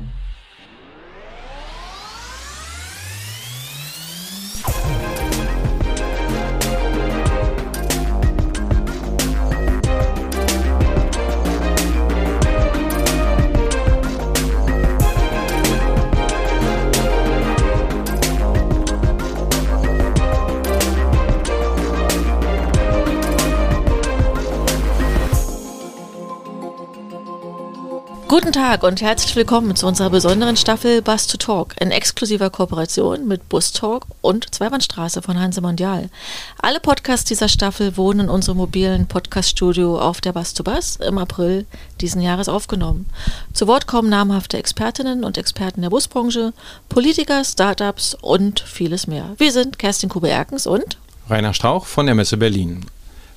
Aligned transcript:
trabalho. 0.00 0.79
Guten 28.50 28.64
Tag 28.64 28.82
und 28.82 29.00
herzlich 29.00 29.36
willkommen 29.36 29.76
zu 29.76 29.86
unserer 29.86 30.10
besonderen 30.10 30.56
Staffel 30.56 31.02
Bus 31.02 31.28
to 31.28 31.36
Talk 31.36 31.76
in 31.80 31.92
exklusiver 31.92 32.50
Kooperation 32.50 33.28
mit 33.28 33.48
Bus 33.48 33.70
Talk 33.70 34.06
und 34.22 34.52
Zweibahnstraße 34.52 35.22
von 35.22 35.38
Hanse 35.38 35.60
Mondial. 35.60 36.10
Alle 36.60 36.80
Podcasts 36.80 37.26
dieser 37.26 37.48
Staffel 37.48 37.96
wurden 37.96 38.18
in 38.18 38.28
unserem 38.28 38.58
mobilen 38.58 39.06
Podcaststudio 39.06 40.00
auf 40.00 40.20
der 40.20 40.32
Bus 40.32 40.52
to 40.52 40.64
Bus 40.64 40.96
im 40.96 41.18
April 41.18 41.64
diesen 42.00 42.22
Jahres 42.22 42.48
aufgenommen. 42.48 43.06
Zu 43.52 43.68
Wort 43.68 43.86
kommen 43.86 44.10
namhafte 44.10 44.58
Expertinnen 44.58 45.22
und 45.22 45.38
Experten 45.38 45.82
der 45.82 45.90
Busbranche, 45.90 46.52
Politiker, 46.88 47.44
Startups 47.44 48.16
und 48.20 48.58
vieles 48.58 49.06
mehr. 49.06 49.32
Wir 49.38 49.52
sind 49.52 49.78
Kerstin 49.78 50.08
Kube-Erkens 50.08 50.66
und 50.66 50.98
Rainer 51.28 51.54
Strauch 51.54 51.86
von 51.86 52.06
der 52.06 52.16
Messe 52.16 52.36
Berlin. 52.36 52.84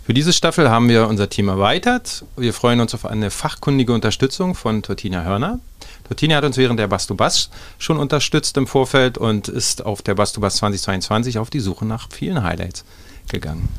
Für 0.05 0.13
diese 0.13 0.33
Staffel 0.33 0.69
haben 0.69 0.89
wir 0.89 1.07
unser 1.07 1.29
Team 1.29 1.47
erweitert. 1.47 2.25
Wir 2.35 2.53
freuen 2.53 2.81
uns 2.81 2.93
auf 2.93 3.05
eine 3.05 3.31
fachkundige 3.31 3.93
Unterstützung 3.93 4.53
von 4.53 4.83
Tortina 4.83 5.23
Hörner. 5.23 5.59
Tortina 6.05 6.35
hat 6.35 6.43
uns 6.43 6.57
während 6.57 6.77
der 6.77 6.87
Bastubas 6.87 7.49
schon 7.77 7.97
unterstützt 7.97 8.57
im 8.57 8.67
Vorfeld 8.67 9.17
und 9.17 9.47
ist 9.47 9.85
auf 9.85 10.01
der 10.01 10.15
Bastubas 10.15 10.57
2022 10.57 11.39
auf 11.39 11.49
die 11.49 11.61
Suche 11.61 11.85
nach 11.85 12.09
vielen 12.11 12.43
Highlights 12.43 12.83
gegangen. 13.31 13.69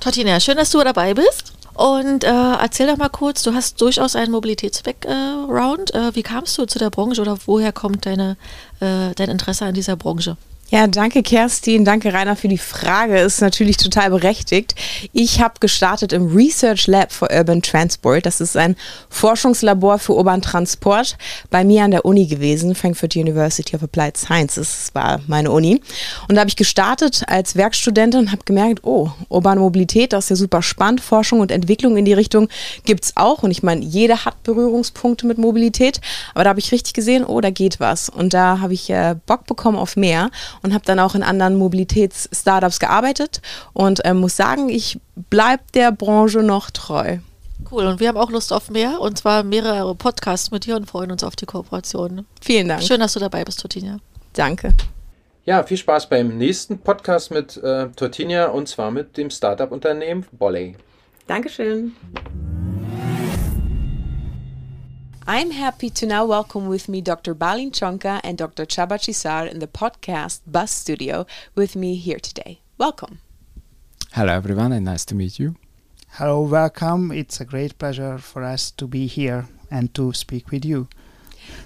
Tortina, 0.00 0.40
schön, 0.40 0.56
dass 0.56 0.70
du 0.70 0.82
dabei 0.82 1.12
bist. 1.12 1.52
Und 1.74 2.24
äh, 2.24 2.28
erzähl 2.28 2.86
doch 2.86 2.96
mal 2.96 3.10
kurz, 3.10 3.42
du 3.42 3.52
hast 3.52 3.78
durchaus 3.78 4.16
einen 4.16 4.32
Mobilitätsbackground. 4.32 5.94
Äh, 5.94 6.14
wie 6.14 6.22
kamst 6.22 6.56
du 6.56 6.64
zu 6.64 6.78
der 6.78 6.88
Branche 6.88 7.20
oder 7.20 7.36
woher 7.44 7.72
kommt 7.72 8.06
deine, 8.06 8.38
äh, 8.80 9.14
dein 9.14 9.28
Interesse 9.28 9.66
an 9.66 9.74
dieser 9.74 9.96
Branche? 9.96 10.38
Ja, 10.72 10.86
danke 10.86 11.22
Kerstin, 11.22 11.84
danke 11.84 12.14
Rainer 12.14 12.34
für 12.34 12.48
die 12.48 12.56
Frage. 12.56 13.18
Ist 13.18 13.42
natürlich 13.42 13.76
total 13.76 14.08
berechtigt. 14.08 14.74
Ich 15.12 15.42
habe 15.42 15.60
gestartet 15.60 16.14
im 16.14 16.34
Research 16.34 16.86
Lab 16.86 17.12
for 17.12 17.28
Urban 17.30 17.60
Transport. 17.60 18.24
Das 18.24 18.40
ist 18.40 18.56
ein 18.56 18.74
Forschungslabor 19.10 19.98
für 19.98 20.14
urban 20.14 20.40
Transport 20.40 21.18
bei 21.50 21.62
mir 21.62 21.84
an 21.84 21.90
der 21.90 22.06
Uni 22.06 22.24
gewesen, 22.24 22.74
Frankfurt 22.74 23.16
University 23.16 23.76
of 23.76 23.82
Applied 23.82 24.16
Sciences. 24.16 24.88
War 24.94 25.20
meine 25.26 25.50
Uni. 25.50 25.82
Und 26.26 26.36
da 26.36 26.40
habe 26.40 26.48
ich 26.48 26.56
gestartet 26.56 27.22
als 27.26 27.54
Werkstudentin 27.54 28.20
und 28.20 28.32
habe 28.32 28.44
gemerkt, 28.46 28.82
oh, 28.82 29.10
urbane 29.28 29.60
Mobilität, 29.60 30.14
das 30.14 30.24
ist 30.24 30.30
ja 30.30 30.36
super 30.36 30.62
spannend. 30.62 31.02
Forschung 31.02 31.40
und 31.40 31.50
Entwicklung 31.50 31.98
in 31.98 32.06
die 32.06 32.14
Richtung 32.14 32.48
gibt's 32.86 33.12
auch. 33.16 33.42
Und 33.42 33.50
ich 33.50 33.62
meine, 33.62 33.84
jeder 33.84 34.24
hat 34.24 34.42
Berührungspunkte 34.42 35.26
mit 35.26 35.36
Mobilität. 35.36 36.00
Aber 36.32 36.44
da 36.44 36.48
habe 36.48 36.60
ich 36.60 36.72
richtig 36.72 36.94
gesehen, 36.94 37.26
oh, 37.26 37.42
da 37.42 37.50
geht 37.50 37.78
was. 37.78 38.08
Und 38.08 38.32
da 38.32 38.60
habe 38.60 38.72
ich 38.72 38.88
äh, 38.88 39.16
Bock 39.26 39.44
bekommen 39.44 39.76
auf 39.76 39.96
mehr 39.96 40.30
und 40.62 40.74
habe 40.74 40.84
dann 40.84 40.98
auch 40.98 41.14
in 41.14 41.22
anderen 41.22 41.56
Mobilitäts-Startups 41.56 42.80
gearbeitet 42.80 43.40
und 43.72 44.00
ähm, 44.04 44.18
muss 44.18 44.36
sagen, 44.36 44.68
ich 44.68 44.98
bleibe 45.30 45.62
der 45.74 45.92
Branche 45.92 46.42
noch 46.42 46.70
treu. 46.70 47.18
Cool, 47.70 47.86
und 47.86 48.00
wir 48.00 48.08
haben 48.08 48.18
auch 48.18 48.30
Lust 48.30 48.52
auf 48.52 48.70
mehr 48.70 49.00
und 49.00 49.18
zwar 49.18 49.44
mehrere 49.44 49.94
Podcasts 49.94 50.50
mit 50.50 50.66
dir 50.66 50.76
und 50.76 50.86
freuen 50.86 51.10
uns 51.10 51.22
auf 51.24 51.36
die 51.36 51.46
Kooperation. 51.46 52.26
Vielen 52.40 52.68
Dank. 52.68 52.82
Schön, 52.82 53.00
dass 53.00 53.12
du 53.12 53.20
dabei 53.20 53.44
bist, 53.44 53.60
Tortinia. 53.60 53.98
Danke. 54.32 54.74
Ja, 55.44 55.62
viel 55.64 55.76
Spaß 55.76 56.08
beim 56.08 56.38
nächsten 56.38 56.78
Podcast 56.78 57.30
mit 57.30 57.56
äh, 57.56 57.88
Tortinia 57.96 58.46
und 58.46 58.68
zwar 58.68 58.90
mit 58.90 59.16
dem 59.16 59.30
Startup-Unternehmen 59.30 60.24
Bolley. 60.32 60.76
Dankeschön. 61.26 61.92
I'm 65.26 65.52
happy 65.52 65.88
to 65.90 66.06
now 66.06 66.24
welcome 66.24 66.66
with 66.66 66.88
me 66.88 67.00
Dr. 67.00 67.32
Bálint 67.32 67.72
Csonka 67.72 68.20
and 68.24 68.36
Dr. 68.36 68.66
Csaba 68.66 68.98
Csiszár 68.98 69.46
in 69.52 69.60
the 69.60 69.68
podcast 69.68 70.40
Bus 70.46 70.70
Studio 70.70 71.26
with 71.54 71.76
me 71.76 71.94
here 71.94 72.18
today. 72.18 72.60
Welcome. 72.76 73.20
Hello, 74.12 74.32
everyone, 74.32 74.72
and 74.72 74.84
nice 74.84 75.04
to 75.04 75.14
meet 75.14 75.38
you. 75.38 75.54
Hello, 76.18 76.42
welcome. 76.42 77.12
It's 77.12 77.40
a 77.40 77.44
great 77.44 77.78
pleasure 77.78 78.18
for 78.18 78.42
us 78.42 78.72
to 78.72 78.88
be 78.88 79.06
here 79.06 79.46
and 79.70 79.94
to 79.94 80.12
speak 80.12 80.50
with 80.50 80.64
you. 80.64 80.88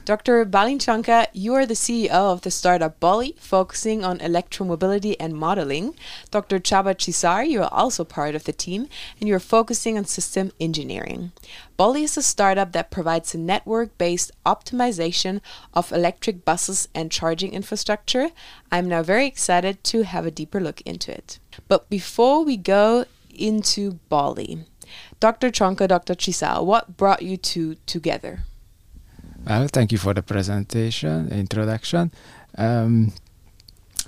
Dr. 0.04 0.44
Bálint 0.44 0.80
Csonka, 0.80 1.26
you 1.32 1.52
are 1.54 1.66
the 1.66 1.74
CEO 1.74 2.32
of 2.32 2.42
the 2.42 2.50
startup 2.50 3.00
Bali, 3.00 3.34
focusing 3.38 4.04
on 4.04 4.18
electromobility 4.18 5.16
and 5.18 5.34
modeling. 5.34 5.94
Dr. 6.30 6.60
Csaba 6.60 6.94
Csiszár, 6.94 7.44
you 7.44 7.60
are 7.60 7.72
also 7.72 8.04
part 8.04 8.34
of 8.34 8.44
the 8.44 8.52
team, 8.52 8.88
and 9.20 9.28
you're 9.28 9.40
focusing 9.40 9.98
on 9.98 10.04
system 10.04 10.52
engineering. 10.60 11.32
Bali 11.76 12.04
is 12.04 12.16
a 12.16 12.22
startup 12.22 12.72
that 12.72 12.90
provides 12.90 13.34
a 13.34 13.38
network 13.38 13.98
based 13.98 14.30
optimization 14.44 15.40
of 15.74 15.92
electric 15.92 16.44
buses 16.44 16.88
and 16.94 17.10
charging 17.10 17.52
infrastructure. 17.52 18.30
I'm 18.70 18.88
now 18.88 19.02
very 19.02 19.26
excited 19.26 19.82
to 19.84 20.04
have 20.04 20.24
a 20.24 20.30
deeper 20.30 20.60
look 20.60 20.80
into 20.82 21.10
it. 21.10 21.38
But 21.66 21.90
before 21.90 22.44
we 22.44 22.56
go 22.56 23.06
into 23.34 23.98
Bali, 24.08 24.66
Dr. 25.18 25.50
Csonka, 25.50 25.88
Dr. 25.88 26.14
Csiszár, 26.14 26.62
what 26.62 26.96
brought 26.96 27.22
you 27.22 27.36
two 27.36 27.74
together? 27.86 28.44
Well, 29.46 29.68
thank 29.68 29.92
you 29.92 29.98
for 29.98 30.12
the 30.12 30.22
presentation, 30.22 31.28
introduction. 31.30 32.10
Um, 32.58 33.12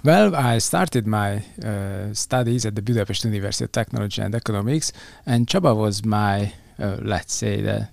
well, 0.03 0.34
I 0.34 0.59
started 0.59 1.06
my 1.06 1.44
uh, 1.65 2.12
studies 2.12 2.66
at 2.66 2.75
the 2.75 2.82
Budapest 2.82 3.25
University 3.25 3.65
of 3.65 3.72
Technology 3.72 4.21
and 4.21 4.34
Economics, 4.34 4.93
and 5.26 5.47
Csaba 5.47 5.76
was 5.76 6.04
my, 6.04 6.53
uh, 6.78 6.97
let's 7.03 7.34
say, 7.34 7.60
the 7.60 7.88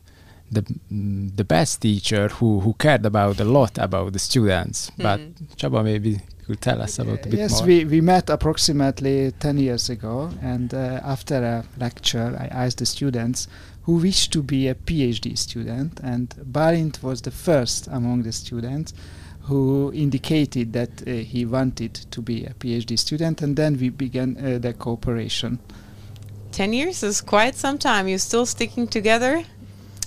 the 0.52 0.64
the 1.36 1.44
best 1.44 1.82
teacher 1.82 2.28
who 2.28 2.60
who 2.60 2.74
cared 2.74 3.06
about 3.06 3.40
a 3.40 3.46
lot 3.46 3.78
about 3.78 4.14
the 4.14 4.20
students. 4.20 4.92
Mm. 4.92 5.04
But 5.04 5.20
Csaba 5.58 5.84
maybe 5.84 6.22
could 6.46 6.62
tell 6.62 6.82
us 6.82 7.00
about 7.00 7.26
a 7.26 7.30
bit 7.30 7.40
yes, 7.40 7.62
more. 7.62 7.70
Yes, 7.70 7.86
we, 7.86 7.86
we 7.86 8.02
met 8.02 8.30
approximately 8.30 9.32
10 9.40 9.58
years 9.58 9.90
ago, 9.90 10.30
and 10.42 10.74
uh, 10.74 11.02
after 11.04 11.44
a 11.44 11.66
lecture, 11.80 12.38
I 12.40 12.46
asked 12.48 12.78
the 12.78 12.86
students 12.86 13.48
who 13.86 13.98
wished 13.98 14.34
to 14.34 14.42
be 14.42 14.68
a 14.68 14.76
PhD 14.76 15.38
student, 15.38 16.00
and 16.04 16.30
Bálint 16.52 17.04
was 17.04 17.22
the 17.22 17.32
first 17.32 17.88
among 17.88 18.24
the 18.24 18.32
students 18.32 18.94
who 19.44 19.92
indicated 19.94 20.74
that 20.74 21.08
uh, 21.08 21.12
he 21.12 21.46
wanted 21.46 21.94
to 21.94 22.22
be 22.22 22.46
a 22.46 22.54
PhD 22.56 22.98
student, 22.98 23.44
and 23.44 23.56
then 23.56 23.78
we 23.78 23.90
began 23.90 24.38
uh, 24.38 24.58
the 24.58 24.74
cooperation. 24.74 25.60
10 26.52 26.74
years 26.74 27.04
is 27.04 27.22
quite 27.22 27.54
some 27.54 27.78
time. 27.78 28.08
You're 28.08 28.18
still 28.18 28.46
sticking 28.46 28.88
together? 28.88 29.44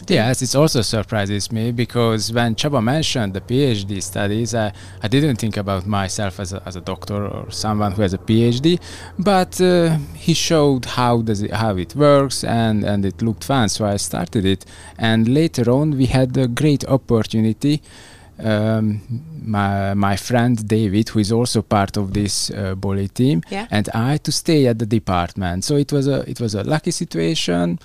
Yes, 0.06 0.42
it 0.42 0.54
also 0.54 0.82
surprises 0.82 1.50
me 1.50 1.72
because 1.72 2.32
when 2.32 2.54
Csaba 2.54 2.82
mentioned 2.82 3.34
the 3.34 3.41
PhD 3.41 4.03
studies, 4.03 4.54
I, 4.54 4.72
I 5.03 5.09
didn't 5.09 5.36
think 5.36 5.56
about 5.56 5.86
myself 5.86 6.41
as 6.41 6.53
a, 6.53 6.62
as 6.64 6.76
a 6.76 6.81
doctor 6.81 7.26
or 7.26 7.50
someone 7.50 7.92
who 7.92 8.03
has 8.03 8.14
a 8.14 8.19
PhD, 8.19 8.81
but 9.19 9.60
uh, 9.60 9.98
he 10.14 10.34
showed 10.34 10.84
how 10.84 11.22
does 11.22 11.42
it, 11.42 11.50
how 11.50 11.76
it 11.76 11.94
works 11.94 12.44
and, 12.44 12.84
and 12.84 13.04
it 13.04 13.20
looked 13.20 13.44
fun, 13.44 13.69
so 13.69 13.84
I 13.84 13.97
started 13.97 14.44
it. 14.44 14.64
And 14.98 15.28
later 15.28 15.70
on, 15.70 15.97
we 15.97 16.06
had 16.06 16.37
a 16.37 16.47
great 16.47 16.84
opportunity. 16.84 17.82
Um, 18.41 19.03
my 19.42 19.94
my 19.94 20.14
friend 20.14 20.69
David, 20.69 21.08
who 21.08 21.19
is 21.19 21.32
also 21.32 21.60
part 21.60 21.97
of 21.97 22.14
this 22.14 22.50
uh, 22.50 22.76
Boli 22.76 23.08
team, 23.08 23.42
yeah. 23.50 23.66
and 23.69 23.88
I 23.92 24.19
to 24.19 24.31
stay 24.31 24.69
at 24.69 24.78
the 24.78 24.87
department. 24.87 25.64
So 25.64 25.75
it 25.75 25.92
was 25.92 26.06
a 26.06 26.20
it 26.31 26.41
was 26.41 26.54
a 26.54 26.62
lucky 26.62 26.92
situation 26.92 27.81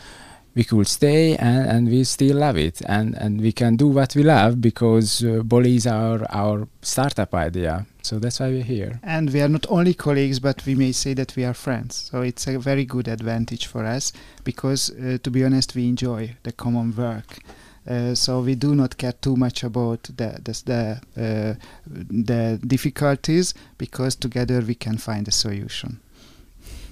we 0.55 0.63
could 0.63 0.87
stay 0.87 1.35
and, 1.35 1.67
and 1.67 1.87
we 1.89 2.03
still 2.03 2.37
love 2.37 2.57
it 2.57 2.81
and, 2.81 3.15
and 3.15 3.41
we 3.41 3.51
can 3.51 3.75
do 3.75 3.87
what 3.87 4.15
we 4.15 4.23
love 4.23 4.61
because 4.61 5.23
uh, 5.23 5.41
Boli 5.43 5.75
is 5.75 5.87
our, 5.87 6.25
our 6.29 6.67
startup 6.81 7.33
idea. 7.33 7.85
So 8.03 8.19
that's 8.19 8.39
why 8.39 8.49
we're 8.49 8.63
here. 8.63 8.99
And 9.01 9.31
we 9.31 9.41
are 9.41 9.47
not 9.47 9.65
only 9.69 9.93
colleagues, 9.93 10.39
but 10.39 10.65
we 10.65 10.75
may 10.75 10.91
say 10.91 11.13
that 11.13 11.35
we 11.35 11.45
are 11.45 11.53
friends. 11.53 12.09
So 12.11 12.21
it's 12.21 12.45
a 12.47 12.59
very 12.59 12.85
good 12.85 13.07
advantage 13.07 13.67
for 13.67 13.85
us 13.85 14.11
because, 14.43 14.91
uh, 14.91 15.17
to 15.23 15.31
be 15.31 15.43
honest, 15.43 15.73
we 15.73 15.87
enjoy 15.87 16.35
the 16.43 16.51
common 16.51 16.95
work. 16.95 17.39
Uh, 17.87 18.13
so 18.15 18.41
we 18.41 18.55
do 18.55 18.75
not 18.75 18.97
care 18.97 19.11
too 19.13 19.35
much 19.35 19.63
about 19.63 20.03
the 20.03 20.39
the 20.41 20.63
the, 20.65 20.99
uh, 21.17 21.55
the 21.85 22.59
difficulties 22.65 23.53
because 23.77 24.15
together 24.15 24.61
we 24.61 24.75
can 24.75 24.97
find 24.97 25.27
a 25.27 25.31
solution. 25.31 25.99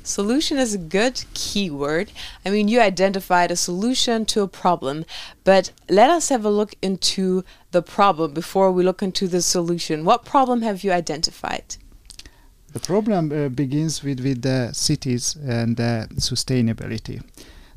Solution 0.03 0.57
is 0.57 0.73
a 0.73 0.77
good 0.77 1.23
keyword. 1.33 2.11
I 2.45 2.49
mean, 2.49 2.67
you 2.67 2.81
identified 2.81 3.51
a 3.51 3.55
solution 3.55 4.25
to 4.25 4.41
a 4.41 4.47
problem, 4.47 5.05
but 5.43 5.71
let 5.89 6.09
us 6.09 6.29
have 6.29 6.43
a 6.43 6.49
look 6.49 6.75
into 6.81 7.43
the 7.71 7.81
problem 7.81 8.33
before 8.33 8.71
we 8.71 8.83
look 8.83 9.01
into 9.03 9.27
the 9.27 9.41
solution. 9.41 10.03
What 10.03 10.25
problem 10.25 10.61
have 10.63 10.83
you 10.83 10.91
identified? 10.91 11.75
The 12.73 12.79
problem 12.79 13.31
uh, 13.31 13.49
begins 13.49 14.03
with, 14.03 14.21
with 14.21 14.41
the 14.41 14.71
cities 14.73 15.35
and 15.35 15.79
uh, 15.79 16.07
sustainability. 16.15 17.21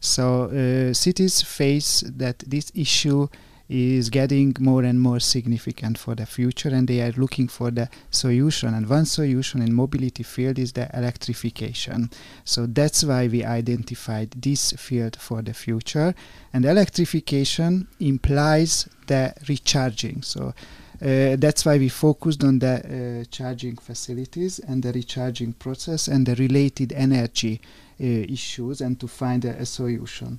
So, 0.01 0.45
uh, 0.45 0.95
cities 0.95 1.43
face 1.43 2.05
that 2.07 2.39
this 2.47 2.71
issue 2.75 3.29
is 3.69 4.11
getting 4.11 4.55
more 4.61 4.83
and 4.83 5.01
more 5.01 5.21
significant 5.21 5.97
for 5.97 6.15
the 6.15 6.27
future 6.27 6.69
and 6.69 6.87
they 6.87 7.01
are 7.01 7.13
looking 7.13 7.49
for 7.49 7.71
the 7.71 7.89
solution 8.11 8.75
and 8.75 8.89
one 8.89 9.07
solution 9.07 9.63
in 9.63 9.73
mobility 9.73 10.23
field 10.23 10.59
is 10.59 10.73
the 10.73 10.89
electrification. 10.95 12.11
So 12.45 12.67
that's 12.67 13.03
why 13.05 13.27
we 13.29 13.43
identified 13.43 14.33
this 14.33 14.73
field 14.73 15.17
for 15.17 15.41
the 15.41 15.55
future. 15.55 16.15
And 16.53 16.65
electrification 16.65 17.89
implies 18.01 18.89
the 19.07 19.33
recharging. 19.49 20.23
So 20.23 20.55
uh, 21.03 21.37
that's 21.37 21.65
why 21.65 21.79
we 21.79 21.89
focused 21.89 22.45
on 22.45 22.59
the 22.59 23.23
uh, 23.23 23.25
charging 23.31 23.77
facilities 23.77 24.59
and 24.59 24.83
the 24.83 24.93
recharging 24.93 25.53
process 25.55 26.07
and 26.07 26.27
the 26.27 26.35
related 26.37 26.93
energy 26.93 27.61
uh, 28.01 28.05
issues 28.05 28.81
and 28.81 29.01
to 29.01 29.09
find 29.09 29.45
a, 29.45 29.51
a 29.51 29.67
solution. 29.67 30.39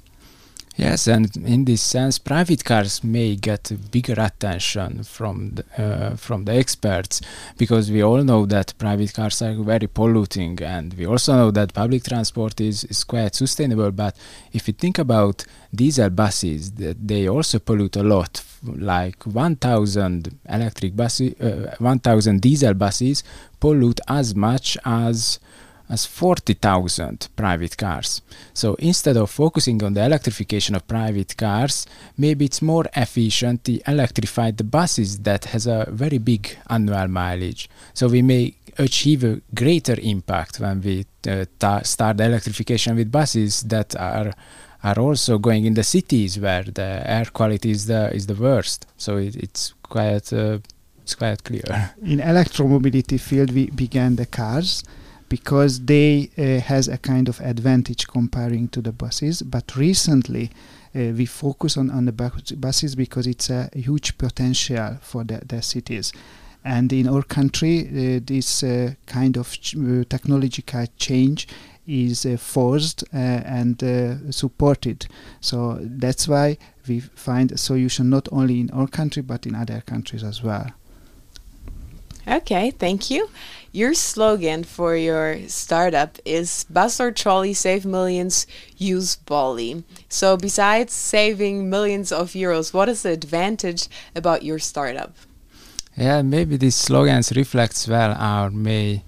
Yes, 0.78 1.08
and 1.08 1.34
in 1.38 1.64
this 1.64 1.82
sense, 1.82 2.20
private 2.20 2.66
cars 2.66 3.02
may 3.02 3.38
get 3.38 3.72
bigger 3.92 4.16
attention 4.18 5.04
from 5.04 5.52
the, 5.52 5.64
uh, 5.82 6.16
from 6.18 6.44
the 6.44 6.54
experts 6.54 7.22
because 7.58 7.90
we 7.90 8.04
all 8.04 8.22
know 8.26 8.46
that 8.46 8.74
private 8.78 9.14
cars 9.14 9.42
are 9.42 9.54
very 9.54 9.88
polluting, 9.88 10.62
and 10.62 10.94
we 10.96 11.08
also 11.08 11.34
know 11.34 11.52
that 11.52 11.74
public 11.74 12.04
transport 12.04 12.60
is, 12.60 12.84
is 12.84 13.06
quite 13.06 13.36
sustainable. 13.36 13.90
But 13.92 14.18
if 14.52 14.68
you 14.68 14.74
think 14.74 15.00
about 15.00 15.46
diesel 15.74 16.10
buses, 16.10 16.74
that 16.74 17.08
they 17.08 17.30
also 17.30 17.60
pollute 17.60 17.96
a 17.96 18.04
lot. 18.04 18.44
Like 18.62 19.24
1,000 19.24 20.40
electric 20.50 20.96
buses, 20.96 21.40
uh, 21.40 21.76
1,000 21.80 22.42
diesel 22.42 22.74
buses 22.74 23.24
pollute 23.62 24.02
as 24.10 24.36
much 24.36 24.78
as 24.84 25.40
as 25.90 26.06
40,000 26.06 27.30
private 27.36 27.78
cars. 27.78 28.22
So 28.54 28.76
instead 28.76 29.18
of 29.18 29.30
focusing 29.30 29.84
on 29.84 29.94
the 29.94 30.04
electrification 30.04 30.76
of 30.76 30.88
private 30.88 31.38
cars, 31.38 31.86
maybe 32.18 32.46
it's 32.46 32.62
more 32.62 32.86
efficient 32.96 33.64
to 33.66 33.80
electrify 33.88 34.52
the 34.52 34.64
buses 34.64 35.20
that 35.20 35.46
has 35.46 35.68
a 35.68 35.88
very 35.90 36.18
big 36.18 36.58
annual 36.70 37.08
mileage. 37.08 37.70
So 37.94 38.08
we 38.08 38.22
may 38.22 38.56
achieve 38.78 39.24
a 39.24 39.42
greater 39.54 39.98
impact 40.02 40.60
when 40.60 40.82
we 40.82 41.06
uh, 41.28 41.46
start 41.84 42.18
the 42.18 42.26
electrification 42.26 42.96
with 42.96 43.12
buses 43.12 43.62
that 43.64 43.96
are 43.96 44.34
are 44.84 45.00
also 45.00 45.40
going 45.40 45.66
in 45.66 45.74
the 45.74 45.84
cities 45.84 46.38
where 46.40 46.62
the 46.64 47.02
air 47.06 47.26
quality 47.34 47.72
is 47.72 47.88
the 47.88 48.14
is 48.14 48.28
the 48.28 48.36
worst. 48.36 48.86
So 48.98 49.18
it, 49.18 49.36
it's 49.36 49.74
quite 49.82 50.32
uh, 50.32 50.60
it's 51.02 51.16
quite 51.16 51.44
clear. 51.44 51.94
In 52.04 52.20
electromobility 52.20 53.20
field, 53.20 53.52
we 53.52 53.70
began 53.72 54.16
the 54.16 54.26
cars 54.26 54.84
because 55.36 55.86
they 55.86 56.30
uh, 56.38 56.62
has 56.62 56.88
a 56.88 56.98
kind 56.98 57.28
of 57.28 57.42
advantage 57.42 58.08
comparing 58.08 58.70
to 58.70 58.82
the 58.82 58.94
buses 58.94 59.42
but 59.42 59.76
recently 59.76 60.50
uh, 60.96 61.12
we 61.18 61.26
focus 61.26 61.76
on, 61.76 61.90
on 61.92 62.06
the 62.06 62.14
buses 62.58 62.96
because 62.96 63.28
it's 63.28 63.50
a 63.50 63.70
huge 63.74 64.18
potential 64.18 64.98
for 65.02 65.26
the, 65.26 65.42
the 65.46 65.62
cities. 65.62 66.14
And 66.64 66.92
in 66.94 67.10
our 67.10 67.22
country 67.22 67.76
uh, 67.82 68.20
this 68.24 68.64
uh, 68.64 68.94
kind 69.08 69.36
of 69.36 69.52
ch- 69.60 69.76
uh, 69.76 70.06
technological 70.08 70.86
change 70.96 71.50
is 71.86 72.26
uh, 72.26 72.38
forced 72.38 73.04
and 73.12 73.78
supported. 74.34 75.06
So 75.42 75.78
that's 75.82 76.30
why 76.30 76.58
we 76.88 77.02
find 77.02 77.52
a 77.52 77.58
solution 77.58 78.10
not 78.10 78.30
only 78.32 78.62
in 78.62 78.70
our 78.72 78.88
country 78.88 79.22
but 79.22 79.46
in 79.46 79.54
other 79.54 79.82
countries 79.86 80.24
as 80.24 80.42
well 80.42 80.72
Okay, 82.28 82.72
thank 82.72 83.10
you. 83.10 83.30
Your 83.72 83.94
slogan 83.94 84.64
for 84.64 84.96
your 84.96 85.48
startup 85.48 86.18
is 86.24 86.66
Bus 86.70 87.00
or 87.00 87.12
Trolley 87.12 87.54
Save 87.54 87.86
Millions, 87.86 88.48
Use 88.78 89.18
Bali. 89.18 89.84
So, 90.08 90.38
besides 90.38 90.94
saving 90.94 91.70
millions 91.70 92.12
of 92.12 92.32
euros, 92.32 92.74
what 92.74 92.90
is 92.90 93.04
the 93.04 93.12
advantage 93.12 93.88
about 94.16 94.44
your 94.44 94.60
startup? 94.60 95.14
Yeah, 95.98 96.22
maybe 96.22 96.58
this 96.58 96.76
slogan 96.76 97.22
reflects 97.36 97.88
well 97.88 98.16
our 98.18 98.50
main 98.50 99.02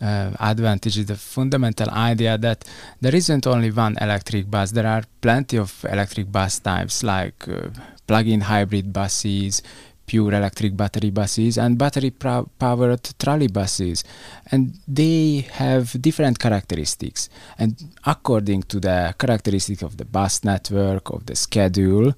uh, 0.00 0.32
advantage 0.40 0.98
is 0.98 1.06
the 1.06 1.16
fundamental 1.16 1.90
idea 1.90 2.36
that 2.38 2.64
there 3.00 3.14
isn't 3.14 3.46
only 3.46 3.70
one 3.70 3.96
electric 4.00 4.50
bus, 4.50 4.70
there 4.72 4.86
are 4.86 5.04
plenty 5.20 5.56
of 5.56 5.84
electric 5.90 6.30
bus 6.30 6.58
types 6.58 7.02
like 7.02 7.48
uh, 7.48 7.68
plug 8.06 8.26
in 8.26 8.42
hybrid 8.42 8.92
buses, 8.92 9.62
pure 10.06 10.32
electric 10.34 10.76
battery 10.76 11.10
buses 11.10 11.58
and 11.58 11.76
battery 11.78 12.10
powered 12.10 13.08
trolley 13.18 13.48
buses. 13.48 14.04
And 14.50 14.78
they 14.86 15.46
have 15.52 16.00
different 16.00 16.38
characteristics. 16.38 17.28
And 17.58 17.76
according 18.04 18.64
to 18.64 18.80
the 18.80 19.14
characteristic 19.18 19.82
of 19.82 19.96
the 19.96 20.04
bus 20.04 20.44
network 20.44 21.10
of 21.10 21.26
the 21.26 21.36
schedule 21.36 22.14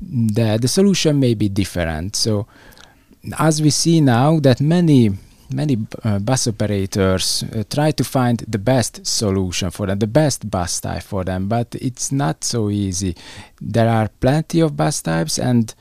the, 0.00 0.58
the 0.60 0.68
solution 0.68 1.20
may 1.20 1.34
be 1.34 1.48
different. 1.48 2.16
So 2.16 2.46
as 3.38 3.60
we 3.60 3.70
see 3.70 4.00
now 4.00 4.40
that 4.40 4.60
many 4.60 5.10
many 5.52 5.76
uh, 6.04 6.20
bus 6.20 6.46
operators 6.46 7.42
uh, 7.42 7.64
try 7.68 7.90
to 7.90 8.04
find 8.04 8.38
the 8.46 8.58
best 8.58 9.04
solution 9.04 9.68
for 9.72 9.88
them, 9.88 9.98
the 9.98 10.06
best 10.06 10.48
bus 10.48 10.80
type 10.80 11.02
for 11.02 11.24
them, 11.24 11.48
but 11.48 11.74
it's 11.74 12.12
not 12.12 12.44
so 12.44 12.70
easy. 12.70 13.16
There 13.60 13.88
are 13.88 14.08
plenty 14.20 14.60
of 14.60 14.76
bus 14.76 15.02
types, 15.02 15.40
and 15.40 15.74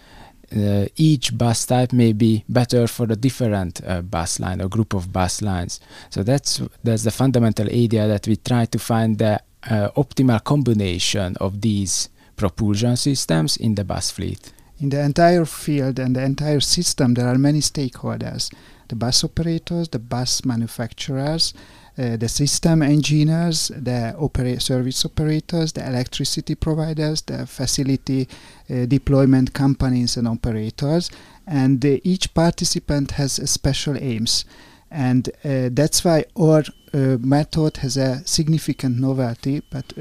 uh, 0.55 0.85
each 0.95 1.37
bus 1.37 1.65
type 1.65 1.93
may 1.93 2.13
be 2.13 2.43
better 2.49 2.87
for 2.87 3.05
a 3.05 3.15
different 3.15 3.81
uh, 3.85 4.01
bus 4.01 4.39
line 4.39 4.61
or 4.61 4.67
group 4.67 4.93
of 4.93 5.11
bus 5.11 5.41
lines. 5.41 5.79
So 6.09 6.23
that's 6.23 6.61
that's 6.83 7.03
the 7.03 7.11
fundamental 7.11 7.67
idea 7.67 8.07
that 8.07 8.27
we 8.27 8.35
try 8.35 8.65
to 8.65 8.79
find 8.79 9.17
the 9.17 9.41
uh, 9.69 9.89
optimal 9.95 10.43
combination 10.43 11.35
of 11.37 11.61
these 11.61 12.09
propulsion 12.35 12.95
systems 12.95 13.57
in 13.57 13.75
the 13.75 13.83
bus 13.83 14.11
fleet. 14.11 14.53
In 14.79 14.89
the 14.89 15.01
entire 15.01 15.45
field 15.45 15.99
and 15.99 16.15
the 16.15 16.23
entire 16.23 16.61
system, 16.61 17.13
there 17.13 17.27
are 17.27 17.37
many 17.37 17.59
stakeholders: 17.59 18.51
the 18.87 18.95
bus 18.95 19.23
operators, 19.23 19.89
the 19.89 19.99
bus 19.99 20.45
manufacturers, 20.45 21.53
uh, 21.97 22.15
the 22.17 22.29
system 22.29 22.81
engineers, 22.81 23.71
the 23.75 24.15
service 24.59 25.05
operators, 25.05 25.73
the 25.73 25.85
electricity 25.85 26.55
providers, 26.55 27.21
the 27.23 27.45
facility 27.45 28.27
uh, 28.69 28.85
deployment 28.85 29.53
companies 29.53 30.15
and 30.17 30.27
operators, 30.27 31.09
and 31.47 31.83
uh, 31.85 31.97
each 32.03 32.33
participant 32.33 33.11
has 33.11 33.33
special 33.49 33.97
aims. 33.97 34.45
And 34.91 35.29
uh, 35.43 35.69
that's 35.71 36.03
why 36.03 36.25
our 36.39 36.63
uh, 36.93 37.17
method 37.19 37.77
has 37.77 37.97
a 37.97 38.25
significant 38.25 38.99
novelty, 38.99 39.61
but 39.69 39.93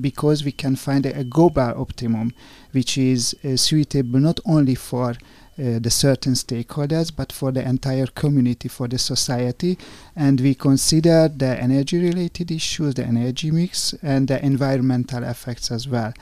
because 0.00 0.44
we 0.44 0.52
can 0.52 0.74
find 0.74 1.06
a 1.06 1.22
global 1.22 1.74
optimum, 1.80 2.32
which 2.72 2.98
is 2.98 3.36
suitable 3.56 4.18
not 4.18 4.40
only 4.44 4.74
for 4.74 5.14
uh, 5.58 5.78
the 5.78 5.90
certain 5.90 6.32
stakeholders, 6.32 7.12
but 7.14 7.30
for 7.30 7.52
the 7.52 7.66
entire 7.66 8.06
community, 8.06 8.68
for 8.68 8.88
the 8.88 8.98
society. 8.98 9.78
And 10.16 10.40
we 10.40 10.54
consider 10.54 11.28
the 11.28 11.60
energy 11.60 11.98
related 12.02 12.50
issues, 12.50 12.94
the 12.94 13.04
energy 13.04 13.50
mix, 13.50 13.94
and 14.02 14.28
the 14.28 14.44
environmental 14.44 15.24
effects 15.24 15.70
as 15.70 15.86
well. 15.86 16.12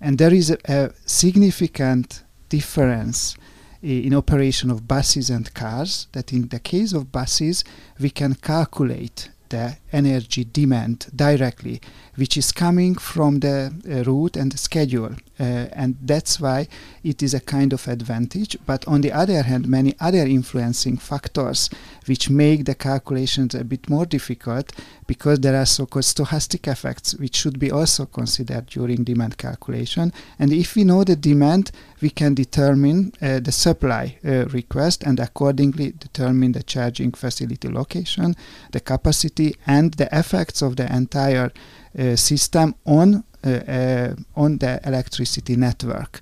And 0.00 0.18
there 0.18 0.34
is 0.34 0.50
a, 0.50 0.58
a 0.64 0.92
significant 1.06 2.22
difference 2.48 3.36
in 3.82 4.14
operation 4.14 4.70
of 4.70 4.86
buses 4.86 5.30
and 5.30 5.52
cars 5.54 6.06
that 6.12 6.32
in 6.32 6.48
the 6.48 6.60
case 6.60 6.92
of 6.92 7.10
buses 7.10 7.64
we 7.98 8.10
can 8.10 8.34
calculate 8.34 9.30
the 9.52 9.76
energy 9.92 10.44
demand 10.44 11.06
directly 11.14 11.80
which 12.16 12.36
is 12.36 12.52
coming 12.52 12.94
from 12.94 13.40
the 13.40 13.72
uh, 13.88 14.02
route 14.04 14.36
and 14.36 14.52
the 14.52 14.58
schedule. 14.58 15.14
Uh, 15.40 15.66
and 15.72 15.96
that's 16.02 16.38
why 16.38 16.68
it 17.02 17.22
is 17.22 17.32
a 17.32 17.40
kind 17.40 17.72
of 17.72 17.88
advantage. 17.88 18.56
But 18.66 18.86
on 18.86 19.00
the 19.00 19.12
other 19.12 19.42
hand, 19.42 19.66
many 19.66 19.94
other 19.98 20.26
influencing 20.26 20.98
factors 20.98 21.70
which 22.06 22.28
make 22.28 22.64
the 22.64 22.74
calculations 22.74 23.54
a 23.54 23.64
bit 23.64 23.88
more 23.88 24.04
difficult 24.04 24.72
because 25.06 25.40
there 25.40 25.56
are 25.56 25.66
so-called 25.66 26.04
stochastic 26.04 26.70
effects 26.70 27.14
which 27.14 27.36
should 27.36 27.58
be 27.58 27.70
also 27.70 28.06
considered 28.06 28.66
during 28.66 29.04
demand 29.04 29.38
calculation. 29.38 30.12
And 30.38 30.52
if 30.52 30.76
we 30.76 30.84
know 30.84 31.04
the 31.04 31.16
demand, 31.16 31.72
we 32.02 32.10
can 32.10 32.34
determine 32.34 33.12
uh, 33.22 33.38
the 33.40 33.52
supply 33.52 34.18
uh, 34.24 34.44
request 34.46 35.04
and 35.04 35.20
accordingly 35.20 35.92
determine 35.92 36.52
the 36.52 36.62
charging 36.62 37.12
facility 37.12 37.68
location, 37.68 38.34
the 38.72 38.80
capacity, 38.80 39.54
and 39.66 39.94
the 39.94 40.08
effects 40.12 40.60
of 40.62 40.76
the 40.76 40.92
entire 40.94 41.52
uh, 41.98 42.16
system 42.16 42.74
on 42.84 43.24
uh, 43.44 43.48
uh, 43.48 44.14
on 44.36 44.58
the 44.58 44.80
electricity 44.84 45.56
network 45.56 46.20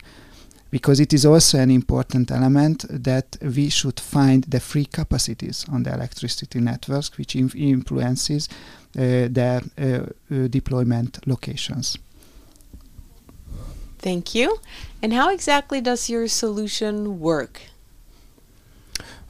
because 0.70 1.00
it 1.00 1.12
is 1.12 1.26
also 1.26 1.58
an 1.58 1.70
important 1.70 2.30
element 2.30 2.86
that 2.88 3.36
we 3.42 3.68
should 3.68 4.00
find 4.00 4.44
the 4.44 4.60
free 4.60 4.86
capacities 4.86 5.66
on 5.70 5.82
the 5.82 5.92
electricity 5.92 6.60
networks 6.60 7.18
which 7.18 7.36
inf- 7.36 7.56
influences 7.56 8.48
uh, 8.96 9.28
the 9.28 9.60
deployment 10.48 11.18
locations. 11.26 11.98
Thank 14.00 14.34
you. 14.34 14.58
And 15.02 15.12
how 15.12 15.30
exactly 15.30 15.80
does 15.80 16.08
your 16.08 16.26
solution 16.26 17.20
work? 17.20 17.60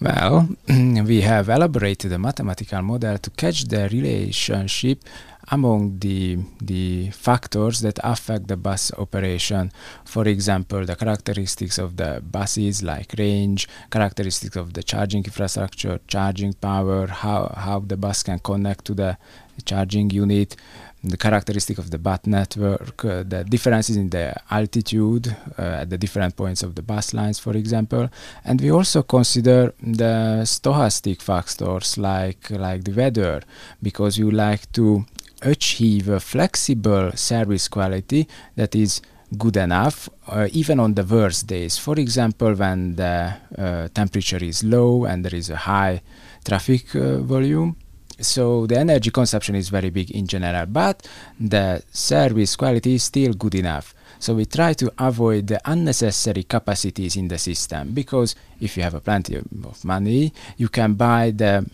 Well, 0.01 0.49
we 0.69 1.21
have 1.23 1.49
elaborated 1.49 2.13
a 2.13 2.19
mathematical 2.19 2.81
model 2.81 3.19
to 3.19 3.31
catch 3.31 3.65
the 3.65 3.89
relationship 3.93 5.05
among 5.51 5.99
the 5.99 6.39
the 6.63 7.11
factors 7.11 7.81
that 7.81 7.99
affect 8.03 8.47
the 8.47 8.57
bus 8.57 8.93
operation. 8.97 9.73
For 10.05 10.27
example, 10.29 10.87
the 10.87 10.97
characteristics 10.97 11.77
of 11.79 11.97
the 11.97 12.23
buses 12.23 12.83
like 12.83 13.15
range, 13.19 13.69
characteristics 13.91 14.57
of 14.57 14.73
the 14.73 14.83
charging 14.83 15.25
infrastructure, 15.25 15.99
charging 16.07 16.55
power, 16.55 17.09
how 17.09 17.53
how 17.57 17.81
the 17.81 17.97
bus 17.97 18.23
can 18.23 18.39
connect 18.39 18.85
to 18.87 18.95
the 18.95 19.19
charging 19.65 20.09
unit, 20.11 20.57
the 21.03 21.17
characteristic 21.17 21.79
of 21.79 21.91
the 21.91 21.99
bus 21.99 22.21
network, 22.27 23.05
uh, 23.05 23.23
the 23.23 23.45
differences 23.45 23.97
in 23.97 24.11
the 24.11 24.35
altitude 24.51 25.35
uh, 25.59 25.81
at 25.83 25.91
the 25.91 25.97
different 25.97 26.37
points 26.37 26.63
of 26.63 26.75
the 26.75 26.83
bus 26.83 27.15
lines, 27.15 27.39
for 27.39 27.57
example, 27.57 28.09
and 28.45 28.61
we 28.61 28.71
also 28.71 29.03
consider 29.03 29.73
the 29.81 30.43
stochastic 30.45 31.23
factors 31.23 31.97
like 31.97 32.51
like 32.51 32.85
the 32.85 32.93
weather, 32.93 33.43
because 33.83 34.19
you 34.19 34.31
like 34.31 34.71
to 34.73 35.05
achieve 35.43 36.09
a 36.09 36.21
flexible 36.21 37.13
service 37.15 37.67
quality 37.69 38.29
that 38.57 38.75
is 38.75 39.01
good 39.39 39.57
enough 39.57 40.09
uh, 40.27 40.49
even 40.53 40.81
on 40.81 40.95
the 40.95 41.05
worst 41.05 41.47
days. 41.47 41.79
For 41.79 41.99
example, 41.99 42.53
when 42.55 42.97
the 42.97 43.33
uh, 43.57 43.89
temperature 43.95 44.45
is 44.45 44.63
low 44.65 45.05
and 45.05 45.25
there 45.25 45.35
is 45.35 45.51
a 45.51 45.57
high 45.57 46.03
traffic 46.45 46.95
uh, 46.95 47.19
volume 47.19 47.77
so 48.21 48.67
the 48.67 48.79
energy 48.79 49.11
consumption 49.11 49.55
is 49.55 49.69
very 49.69 49.91
big 49.91 50.11
in 50.11 50.27
general 50.27 50.67
but 50.67 51.07
the 51.39 51.83
service 51.91 52.57
quality 52.57 52.95
is 52.95 53.03
still 53.03 53.33
good 53.33 53.55
enough. 53.55 53.95
So 54.19 54.35
we 54.35 54.45
try 54.45 54.75
to 54.75 54.93
avoid 54.99 55.47
the 55.47 55.61
unnecessary 55.65 56.43
capacities 56.43 57.17
in 57.17 57.29
the 57.29 57.39
system 57.39 57.93
because 57.93 58.35
if 58.61 58.77
you 58.77 58.83
have 58.83 58.95
a 58.95 59.01
plenty 59.01 59.37
of 59.37 59.85
money 59.85 60.33
you 60.59 60.69
can 60.69 60.93
buy 60.95 61.31
the 61.31 61.65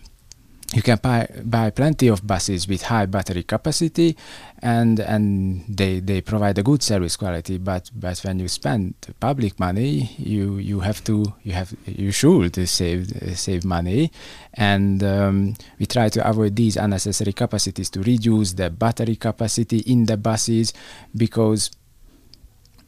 you 0.73 0.81
can 0.81 0.97
buy, 1.01 1.27
buy 1.45 1.69
plenty 1.69 2.09
of 2.09 2.27
buses 2.27 2.67
with 2.67 2.83
high 2.83 3.05
battery 3.05 3.43
capacity 3.43 4.17
and 4.61 4.99
and 4.99 5.63
they 5.69 6.01
they 6.01 6.19
provide 6.19 6.57
a 6.57 6.63
good 6.63 6.83
service 6.83 7.15
quality 7.15 7.57
but 7.57 7.89
but 7.95 8.19
when 8.19 8.37
you 8.39 8.49
spend 8.49 8.93
public 9.21 9.57
money 9.59 10.11
you 10.17 10.57
you 10.57 10.81
have 10.81 11.01
to 11.03 11.33
you 11.43 11.53
have 11.53 11.73
you 11.85 12.11
should 12.11 12.67
save 12.67 13.07
save 13.37 13.63
money. 13.65 14.11
And 14.53 15.03
um, 15.03 15.53
we 15.79 15.85
try 15.85 16.09
to 16.09 16.27
avoid 16.27 16.55
these 16.55 16.77
unnecessary 16.77 17.33
capacities 17.33 17.89
to 17.91 18.01
reduce 18.01 18.53
the 18.53 18.69
battery 18.69 19.15
capacity 19.15 19.79
in 19.79 20.05
the 20.05 20.17
buses 20.17 20.73
because 21.15 21.71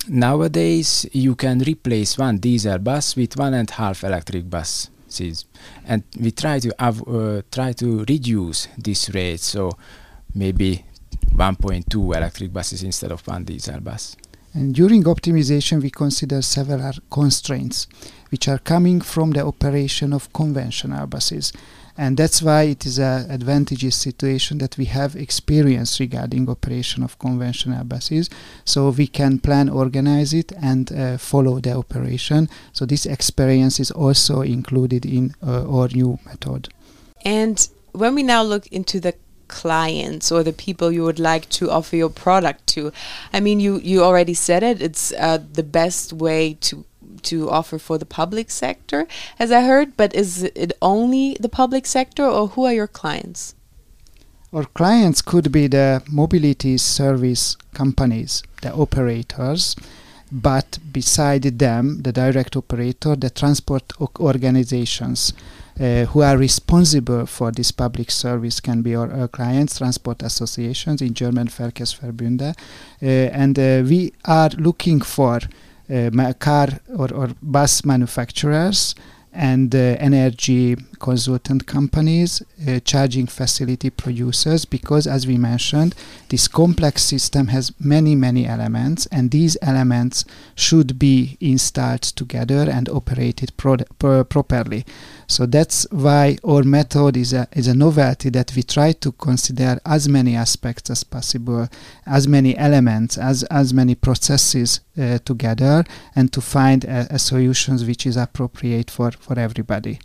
nowadays 0.07 1.05
you 1.11 1.35
can 1.35 1.59
replace 1.59 2.17
one 2.17 2.37
diesel 2.37 2.79
bus 2.79 3.15
with 3.15 3.37
one 3.37 3.53
and 3.53 3.69
a 3.69 3.73
half 3.73 4.03
electric 4.03 4.49
bus 4.49 4.89
and 5.85 6.03
we 6.19 6.31
try 6.31 6.59
to 6.59 6.71
uh, 6.81 7.41
try 7.51 7.73
to 7.73 8.05
reduce 8.05 8.67
this 8.77 9.09
rate. 9.09 9.39
So 9.39 9.71
maybe 10.33 10.85
1.2 11.35 12.15
electric 12.15 12.53
buses 12.53 12.83
instead 12.83 13.11
of 13.11 13.25
one 13.27 13.43
diesel 13.43 13.79
bus. 13.79 14.15
And 14.53 14.73
during 14.73 15.03
optimization 15.03 15.81
we 15.81 15.91
consider 15.91 16.41
several 16.41 16.93
constraints 17.09 17.87
which 18.29 18.47
are 18.47 18.57
coming 18.57 19.01
from 19.01 19.31
the 19.31 19.45
operation 19.45 20.13
of 20.13 20.31
conventional 20.33 21.07
buses 21.07 21.53
and 21.99 22.15
that's 22.15 22.41
why 22.41 22.63
it 22.63 22.85
is 22.85 22.97
an 22.97 23.29
advantageous 23.29 23.97
situation 23.97 24.59
that 24.59 24.77
we 24.77 24.85
have 24.85 25.17
experience 25.17 25.99
regarding 25.99 26.49
operation 26.49 27.03
of 27.03 27.19
conventional 27.19 27.83
buses 27.83 28.29
so 28.63 28.89
we 28.89 29.05
can 29.05 29.37
plan 29.37 29.67
organize 29.67 30.33
it 30.33 30.53
and 30.61 30.93
uh, 30.93 31.17
follow 31.17 31.59
the 31.59 31.73
operation. 31.73 32.47
So 32.71 32.85
this 32.85 33.05
experience 33.05 33.81
is 33.81 33.91
also 33.91 34.39
included 34.39 35.05
in 35.05 35.35
uh, 35.45 35.69
our 35.69 35.89
new 35.89 36.17
method. 36.25 36.69
And 37.25 37.67
when 37.91 38.15
we 38.15 38.23
now 38.23 38.43
look 38.43 38.67
into 38.67 39.01
the 39.01 39.13
clients 39.49 40.31
or 40.31 40.41
the 40.41 40.53
people 40.53 40.93
you 40.93 41.03
would 41.03 41.19
like 41.19 41.49
to 41.49 41.69
offer 41.69 41.95
your 41.95 42.11
product 42.11 42.67
to 42.67 42.93
i 43.33 43.39
mean 43.39 43.59
you 43.59 43.79
you 43.79 44.03
already 44.03 44.35
said 44.35 44.61
it 44.61 44.79
it's 44.79 45.11
uh, 45.13 45.39
the 45.53 45.63
best 45.63 46.13
way 46.13 46.53
to 46.53 46.85
to 47.19 47.49
offer 47.49 47.77
for 47.77 47.97
the 47.97 48.05
public 48.05 48.49
sector, 48.49 49.07
as 49.37 49.51
I 49.51 49.61
heard, 49.61 49.95
but 49.97 50.13
is 50.15 50.43
it 50.43 50.73
only 50.81 51.37
the 51.39 51.49
public 51.49 51.85
sector 51.85 52.25
or 52.25 52.49
who 52.49 52.65
are 52.65 52.73
your 52.73 52.87
clients? 52.87 53.55
Our 54.51 54.65
clients 54.65 55.21
could 55.21 55.51
be 55.51 55.67
the 55.67 56.01
mobility 56.09 56.77
service 56.77 57.55
companies, 57.73 58.41
the 58.63 58.73
operators, 58.73 59.75
but 60.31 60.79
beside 60.91 61.43
them, 61.43 62.01
the 62.01 62.11
direct 62.11 62.55
operator, 62.55 63.15
the 63.15 63.29
transport 63.29 63.93
organizations 64.19 65.33
uh, 65.79 66.05
who 66.05 66.21
are 66.21 66.37
responsible 66.37 67.25
for 67.25 67.51
this 67.51 67.71
public 67.71 68.11
service 68.11 68.59
can 68.59 68.81
be 68.81 68.95
our, 68.95 69.11
our 69.11 69.27
clients, 69.27 69.77
transport 69.77 70.23
associations, 70.23 71.01
in 71.01 71.13
German 71.13 71.47
Verkehrsverbünde, 71.47 72.53
uh, 73.01 73.05
and 73.05 73.57
uh, 73.57 73.81
we 73.87 74.13
are 74.25 74.49
looking 74.57 74.99
for 74.99 75.35
uh, 75.35 75.47
car 76.39 76.67
or, 76.95 77.13
or 77.13 77.29
bus 77.41 77.83
manufacturers 77.85 78.95
and 79.33 79.73
uh, 79.75 79.77
energy 79.99 80.75
consultant 80.99 81.65
companies, 81.65 82.41
uh, 82.67 82.79
charging 82.81 83.27
facility 83.27 83.89
producers, 83.89 84.65
because 84.65 85.07
as 85.07 85.25
we 85.25 85.37
mentioned, 85.37 85.95
this 86.29 86.47
complex 86.47 87.03
system 87.03 87.47
has 87.47 87.71
many, 87.79 88.15
many 88.15 88.45
elements, 88.45 89.05
and 89.07 89.31
these 89.31 89.57
elements 89.61 90.25
should 90.55 90.99
be 90.99 91.37
installed 91.39 92.01
together 92.01 92.69
and 92.69 92.89
operated 92.89 93.55
pro- 93.57 93.77
pro- 93.97 94.23
properly. 94.23 94.85
So 95.27 95.45
that's 95.45 95.85
why 95.91 96.37
our 96.43 96.63
method 96.63 97.15
is 97.15 97.33
a, 97.33 97.47
is 97.53 97.67
a 97.67 97.75
novelty 97.75 98.29
that 98.29 98.55
we 98.55 98.63
try 98.63 98.93
to 98.93 99.11
consider 99.13 99.79
as 99.85 100.09
many 100.09 100.35
aspects 100.35 100.89
as 100.89 101.03
possible, 101.03 101.67
as 102.05 102.27
many 102.27 102.57
elements, 102.57 103.17
as, 103.17 103.43
as 103.43 103.73
many 103.73 103.95
processes 103.95 104.81
uh, 104.99 105.19
together, 105.19 105.83
and 106.15 106.33
to 106.33 106.41
find 106.41 106.83
a, 106.83 107.07
a 107.11 107.19
solutions 107.19 107.85
which 107.85 108.05
is 108.05 108.17
appropriate 108.17 108.89
for, 108.91 109.11
for 109.11 109.37
everybody. 109.39 109.99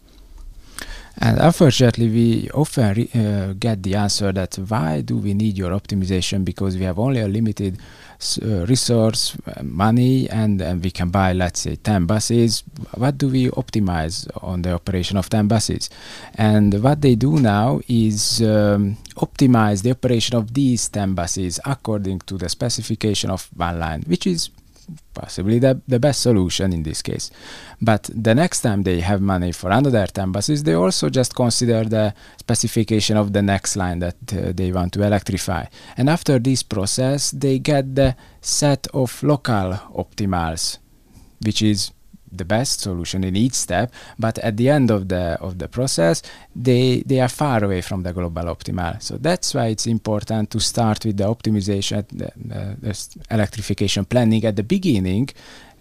And 1.19 1.39
unfortunately, 1.39 2.09
we 2.09 2.51
often 2.51 3.09
uh, 3.15 3.55
get 3.59 3.83
the 3.83 3.95
answer 3.95 4.33
that 4.33 4.57
why 4.57 5.01
do 5.01 5.17
we 5.17 5.33
need 5.33 5.57
your 5.57 5.71
optimization? 5.71 6.45
Because 6.45 6.77
we 6.77 6.85
have 6.85 6.99
only 6.99 7.21
a 7.21 7.29
limited 7.29 7.79
uh, 8.43 8.67
resource, 8.67 9.37
uh, 9.47 9.63
money, 9.63 10.29
and, 10.31 10.61
and 10.61 10.83
we 10.83 10.91
can 10.91 11.11
buy, 11.11 11.33
let's 11.33 11.61
say, 11.61 11.77
10 11.77 12.07
buses. 12.07 12.65
What 12.95 13.19
do 13.19 13.29
we 13.29 13.49
optimize 13.51 14.29
on 14.43 14.63
the 14.63 14.73
operation 14.73 15.17
of 15.17 15.31
10 15.31 15.47
buses? 15.47 15.89
And 16.35 16.83
what 16.83 17.01
they 17.01 17.15
do 17.15 17.39
now 17.39 17.81
is 17.87 18.43
um, 18.43 18.97
optimize 19.17 19.83
the 19.83 19.93
operation 19.93 20.37
of 20.37 20.53
these 20.53 20.89
10 20.89 21.15
buses 21.15 21.61
according 21.65 22.21
to 22.21 22.37
the 22.39 22.49
specification 22.49 23.31
of 23.31 23.49
one 23.55 23.79
line, 23.79 24.03
which 24.07 24.27
is 24.27 24.51
possibly 25.13 25.59
the, 25.59 25.81
the 25.87 25.99
best 25.99 26.21
solution 26.23 26.73
in 26.73 26.83
this 26.83 27.03
case. 27.03 27.31
But 27.81 28.11
the 28.15 28.35
next 28.35 28.61
time 28.61 28.83
they 28.83 29.01
have 29.01 29.21
money 29.21 29.53
for 29.53 29.71
another 29.71 30.07
10 30.07 30.33
buses, 30.33 30.63
they 30.63 30.75
also 30.75 31.09
just 31.11 31.35
consider 31.35 31.85
the 31.85 32.15
specification 32.39 33.17
of 33.17 33.33
the 33.33 33.43
next 33.43 33.77
line 33.77 33.99
that 34.01 34.17
uh, 34.33 34.53
they 34.55 34.73
want 34.73 34.93
to 34.95 35.03
electrify. 35.03 35.67
And 35.97 36.09
after 36.09 36.39
this 36.39 36.63
process, 36.63 37.31
they 37.31 37.59
get 37.59 37.95
the 37.95 38.17
set 38.41 38.87
of 38.93 39.23
local 39.23 39.75
optimals, 39.95 40.79
which 41.41 41.63
is 41.63 41.91
the 42.39 42.45
best 42.45 42.81
solution 42.81 43.25
in 43.25 43.37
each 43.37 43.55
step 43.55 43.93
but 44.19 44.39
at 44.39 44.57
the 44.57 44.69
end 44.69 44.91
of 44.91 45.09
the 45.09 45.39
of 45.41 45.59
the 45.59 45.69
process 45.69 46.23
they 46.55 47.03
they 47.07 47.21
are 47.21 47.29
far 47.29 47.65
away 47.65 47.81
from 47.81 48.03
the 48.03 48.13
global 48.13 48.45
optimal. 48.45 49.03
So 49.03 49.17
that's 49.17 49.55
why 49.55 49.67
it's 49.67 49.87
important 49.87 50.51
to 50.51 50.61
start 50.61 51.05
with 51.05 51.17
the 51.17 51.25
optimization 51.25 52.07
the, 52.09 52.31
the 52.37 53.17
electrification 53.31 54.05
planning 54.05 54.45
at 54.45 54.57
the 54.57 54.63
beginning 54.63 55.31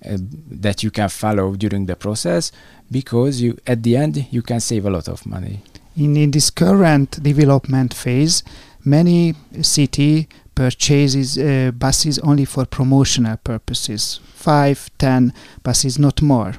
uh, 0.05 0.17
that 0.49 0.83
you 0.83 0.91
can 0.91 1.09
follow 1.09 1.55
during 1.55 1.85
the 1.85 1.95
process 1.95 2.51
because 2.91 3.41
you 3.41 3.57
at 3.67 3.83
the 3.83 3.95
end 3.95 4.27
you 4.31 4.41
can 4.41 4.59
save 4.59 4.85
a 4.85 4.89
lot 4.89 5.07
of 5.07 5.25
money. 5.25 5.61
In, 5.95 6.17
in 6.17 6.31
this 6.31 6.49
current 6.49 7.21
development 7.21 7.93
phase 7.93 8.43
many 8.83 9.33
city 9.61 10.27
purchases 10.55 11.37
uh, 11.37 11.71
buses 11.71 12.19
only 12.19 12.45
for 12.45 12.65
promotional 12.65 13.37
purposes 13.37 14.19
five, 14.43 14.89
ten 14.97 15.33
buses, 15.63 15.97
not 15.97 16.21
more. 16.21 16.53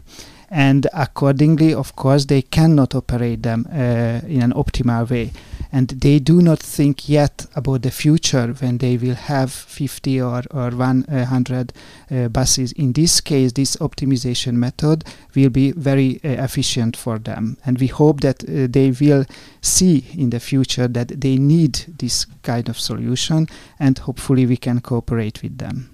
And 0.51 0.87
accordingly, 0.93 1.75
of 1.75 1.97
course, 1.97 2.27
they 2.27 2.43
cannot 2.43 2.95
operate 2.95 3.43
them 3.43 3.67
uh, 3.71 4.21
in 4.27 4.43
an 4.43 4.53
optimal 4.53 5.11
way. 5.11 5.33
And 5.75 5.89
they 5.89 6.21
do 6.21 6.41
not 6.41 6.61
think 6.61 7.09
yet 7.09 7.47
about 7.57 7.83
the 7.83 7.91
future 7.91 8.55
when 8.61 8.79
they 8.79 8.97
will 8.97 9.17
have 9.17 9.51
50 9.51 10.21
or, 10.21 10.45
or 10.53 10.71
100 10.71 11.73
uh, 12.13 12.29
buses. 12.29 12.71
In 12.71 12.93
this 12.93 13.21
case, 13.21 13.51
this 13.55 13.75
optimization 13.79 14.55
method 14.55 15.03
will 15.35 15.51
be 15.51 15.73
very 15.73 16.21
uh, 16.23 16.45
efficient 16.45 16.97
for 16.97 17.19
them. 17.19 17.57
And 17.67 17.81
we 17.81 17.89
hope 17.89 18.21
that 18.21 18.45
uh, 18.45 18.69
they 18.71 18.93
will 18.93 19.25
see 19.63 20.05
in 20.17 20.31
the 20.31 20.39
future 20.39 20.87
that 20.87 21.09
they 21.09 21.39
need 21.39 21.75
this 21.99 22.25
kind 22.45 22.69
of 22.69 22.79
solution, 22.79 23.49
and 23.81 23.99
hopefully, 23.99 24.47
we 24.47 24.57
can 24.57 24.81
cooperate 24.81 25.43
with 25.43 25.59
them. 25.59 25.91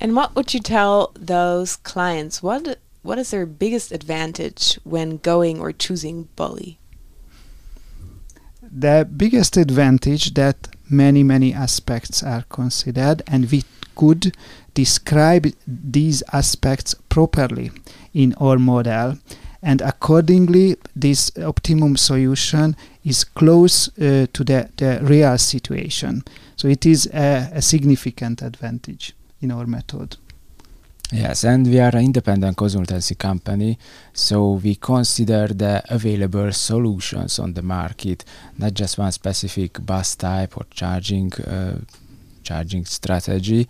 And 0.00 0.14
what 0.14 0.36
would 0.36 0.54
you 0.54 0.60
tell 0.60 1.10
those 1.18 1.74
clients? 1.74 2.44
What 2.44 2.78
what 3.02 3.18
is 3.18 3.32
their 3.32 3.44
biggest 3.44 3.90
advantage 3.90 4.78
when 4.84 5.16
going 5.16 5.58
or 5.58 5.72
choosing 5.72 6.28
Bully? 6.36 6.78
The 8.76 9.08
biggest 9.16 9.56
advantage 9.56 10.34
that 10.34 10.68
many 10.90 11.22
many 11.22 11.54
aspects 11.54 12.22
are 12.22 12.42
considered 12.48 13.22
and 13.26 13.50
we 13.50 13.62
could 13.94 14.36
describe 14.74 15.46
these 15.66 16.22
aspects 16.32 16.94
properly 17.08 17.70
in 18.12 18.34
our 18.40 18.58
model. 18.58 19.16
And 19.62 19.80
accordingly 19.80 20.76
this 20.96 21.30
optimum 21.38 21.96
solution 21.96 22.76
is 23.04 23.24
close 23.24 23.88
uh, 23.98 24.26
to 24.32 24.44
the, 24.44 24.68
the 24.76 24.98
real 25.02 25.38
situation. 25.38 26.24
So 26.56 26.68
it 26.68 26.84
is 26.84 27.06
a, 27.14 27.50
a 27.54 27.62
significant 27.62 28.42
advantage 28.42 29.14
in 29.40 29.52
our 29.52 29.66
method 29.66 30.16
Yes, 31.12 31.44
and 31.44 31.66
we 31.66 31.78
are 31.78 31.94
an 31.94 32.04
independent 32.04 32.56
consultancy 32.56 33.16
company, 33.16 33.78
so 34.12 34.52
we 34.52 34.74
consider 34.74 35.48
the 35.48 35.82
available 35.88 36.50
solutions 36.52 37.38
on 37.38 37.52
the 37.52 37.62
market, 37.62 38.24
not 38.58 38.74
just 38.74 38.98
one 38.98 39.12
specific 39.12 39.84
bus 39.84 40.16
type 40.16 40.56
or 40.56 40.64
charging 40.70 41.32
uh, 41.34 41.78
charging 42.42 42.84
strategy. 42.84 43.68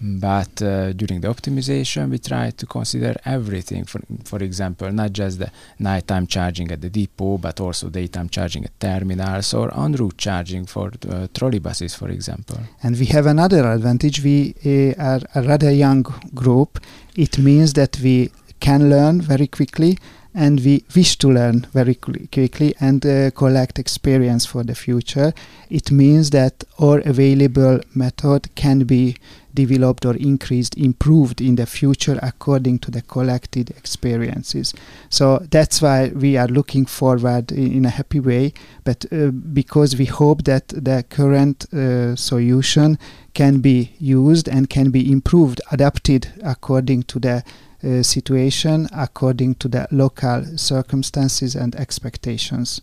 But 0.00 0.60
uh, 0.62 0.92
during 0.92 1.20
the 1.20 1.28
optimization, 1.28 2.10
we 2.10 2.18
try 2.18 2.50
to 2.50 2.66
consider 2.66 3.14
everything. 3.24 3.84
For, 3.84 4.00
for 4.24 4.38
example, 4.42 4.90
not 4.92 5.12
just 5.12 5.38
the 5.38 5.50
nighttime 5.78 6.26
charging 6.26 6.70
at 6.70 6.80
the 6.80 6.90
depot, 6.90 7.38
but 7.38 7.60
also 7.60 7.88
daytime 7.88 8.28
charging 8.28 8.64
at 8.64 8.78
terminals 8.78 9.54
or 9.54 9.72
en 9.78 9.92
route 9.92 10.18
charging 10.18 10.66
for 10.66 10.88
uh, 10.88 11.28
trolleybuses, 11.32 11.96
for 11.96 12.08
example. 12.10 12.58
And 12.82 12.98
we 12.98 13.06
have 13.06 13.26
another 13.26 13.70
advantage. 13.70 14.22
We 14.22 14.54
uh, 14.64 15.02
are 15.02 15.20
a 15.34 15.42
rather 15.42 15.70
young 15.70 16.02
group. 16.34 16.80
It 17.14 17.38
means 17.38 17.72
that 17.74 17.98
we 18.02 18.30
can 18.60 18.90
learn 18.90 19.20
very 19.20 19.46
quickly 19.46 19.98
and 20.36 20.60
we 20.60 20.84
wish 20.94 21.16
to 21.16 21.32
learn 21.32 21.66
very 21.72 21.94
quickly 21.94 22.74
and 22.78 23.04
uh, 23.06 23.30
collect 23.30 23.78
experience 23.78 24.44
for 24.44 24.62
the 24.62 24.74
future. 24.74 25.32
It 25.70 25.90
means 25.90 26.30
that 26.30 26.62
our 26.78 26.98
available 27.00 27.80
method 27.94 28.54
can 28.54 28.84
be 28.84 29.16
developed 29.56 30.06
or 30.06 30.14
increased, 30.14 30.76
improved 30.76 31.40
in 31.40 31.56
the 31.56 31.66
future 31.66 32.18
according 32.22 32.78
to 32.78 32.90
the 32.92 33.02
collected 33.02 33.70
experiences. 33.70 34.72
So 35.10 35.38
that's 35.50 35.82
why 35.82 36.12
we 36.14 36.36
are 36.36 36.46
looking 36.46 36.86
forward 36.86 37.50
in, 37.50 37.72
in 37.78 37.84
a 37.84 37.90
happy 37.90 38.20
way, 38.20 38.52
but 38.84 39.04
uh, 39.10 39.32
because 39.32 39.96
we 39.96 40.04
hope 40.04 40.44
that 40.44 40.68
the 40.68 41.04
current 41.10 41.66
uh, 41.72 42.14
solution 42.14 42.98
can 43.34 43.58
be 43.58 43.90
used 43.98 44.48
and 44.48 44.70
can 44.70 44.90
be 44.90 45.10
improved, 45.10 45.60
adapted 45.72 46.32
according 46.44 47.02
to 47.04 47.18
the 47.18 47.42
uh, 47.84 48.02
situation 48.02 48.88
according 48.92 49.54
to 49.56 49.68
the 49.68 49.86
local 49.90 50.42
circumstances 50.56 51.54
and 51.54 51.74
expectations. 51.76 52.80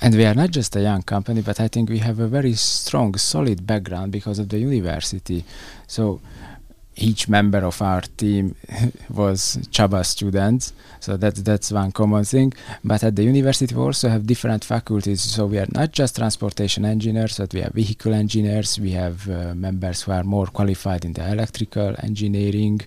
And 0.00 0.14
we 0.14 0.24
are 0.24 0.34
not 0.34 0.50
just 0.50 0.74
a 0.76 0.82
young 0.82 1.02
company, 1.02 1.40
but 1.40 1.60
I 1.60 1.68
think 1.68 1.88
we 1.88 1.98
have 1.98 2.18
a 2.18 2.26
very 2.26 2.54
strong, 2.54 3.14
solid 3.16 3.66
background 3.66 4.12
because 4.12 4.38
of 4.38 4.48
the 4.48 4.58
university. 4.58 5.44
So 5.86 6.20
each 6.96 7.28
member 7.28 7.58
of 7.58 7.80
our 7.82 8.02
team 8.16 8.54
was 9.10 9.58
Csaba 9.70 10.04
students, 10.04 10.72
so 11.00 11.16
that's 11.16 11.42
that's 11.42 11.72
one 11.72 11.92
common 11.92 12.24
thing. 12.24 12.52
But 12.82 13.02
at 13.04 13.16
the 13.16 13.24
university, 13.24 13.74
we 13.74 13.82
also 13.82 14.08
have 14.08 14.26
different 14.26 14.64
faculties. 14.64 15.20
So 15.20 15.46
we 15.46 15.58
are 15.58 15.66
not 15.72 15.92
just 15.92 16.16
transportation 16.16 16.84
engineers, 16.84 17.38
but 17.38 17.52
we 17.52 17.60
have 17.60 17.72
vehicle 17.72 18.14
engineers. 18.14 18.78
We 18.78 18.92
have 18.92 19.28
uh, 19.28 19.54
members 19.54 20.02
who 20.02 20.12
are 20.12 20.24
more 20.24 20.46
qualified 20.46 21.04
in 21.04 21.12
the 21.12 21.30
electrical 21.30 21.94
engineering, 22.02 22.80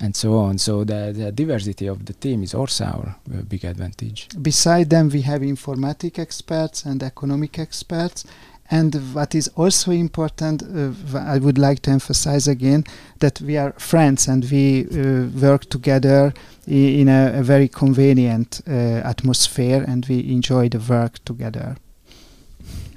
and 0.00 0.14
so 0.14 0.38
on. 0.38 0.58
So 0.58 0.84
the, 0.84 1.12
the 1.16 1.32
diversity 1.32 1.86
of 1.86 2.04
the 2.04 2.12
team 2.12 2.42
is 2.42 2.54
also 2.54 2.84
our 2.84 3.16
uh, 3.32 3.42
big 3.42 3.64
advantage. 3.64 4.28
Beside 4.40 4.90
them, 4.90 5.08
we 5.08 5.22
have 5.22 5.40
informatic 5.40 6.18
experts 6.18 6.84
and 6.84 7.02
economic 7.02 7.58
experts 7.58 8.24
and 8.70 8.94
what 9.14 9.34
is 9.34 9.48
also 9.56 9.90
important, 9.90 10.62
uh, 10.62 11.18
I 11.18 11.38
would 11.38 11.58
like 11.58 11.80
to 11.80 11.90
emphasize 11.90 12.48
again 12.48 12.84
that 13.18 13.40
we 13.40 13.56
are 13.56 13.72
friends 13.72 14.26
and 14.26 14.44
we 14.50 14.86
uh, 14.86 15.26
work 15.38 15.68
together 15.68 16.32
in 16.66 17.08
a, 17.08 17.32
a 17.34 17.42
very 17.42 17.68
convenient 17.68 18.62
uh, 18.66 18.70
atmosphere 18.70 19.84
and 19.86 20.06
we 20.06 20.30
enjoy 20.32 20.70
the 20.70 20.78
work 20.78 21.22
together. 21.24 21.76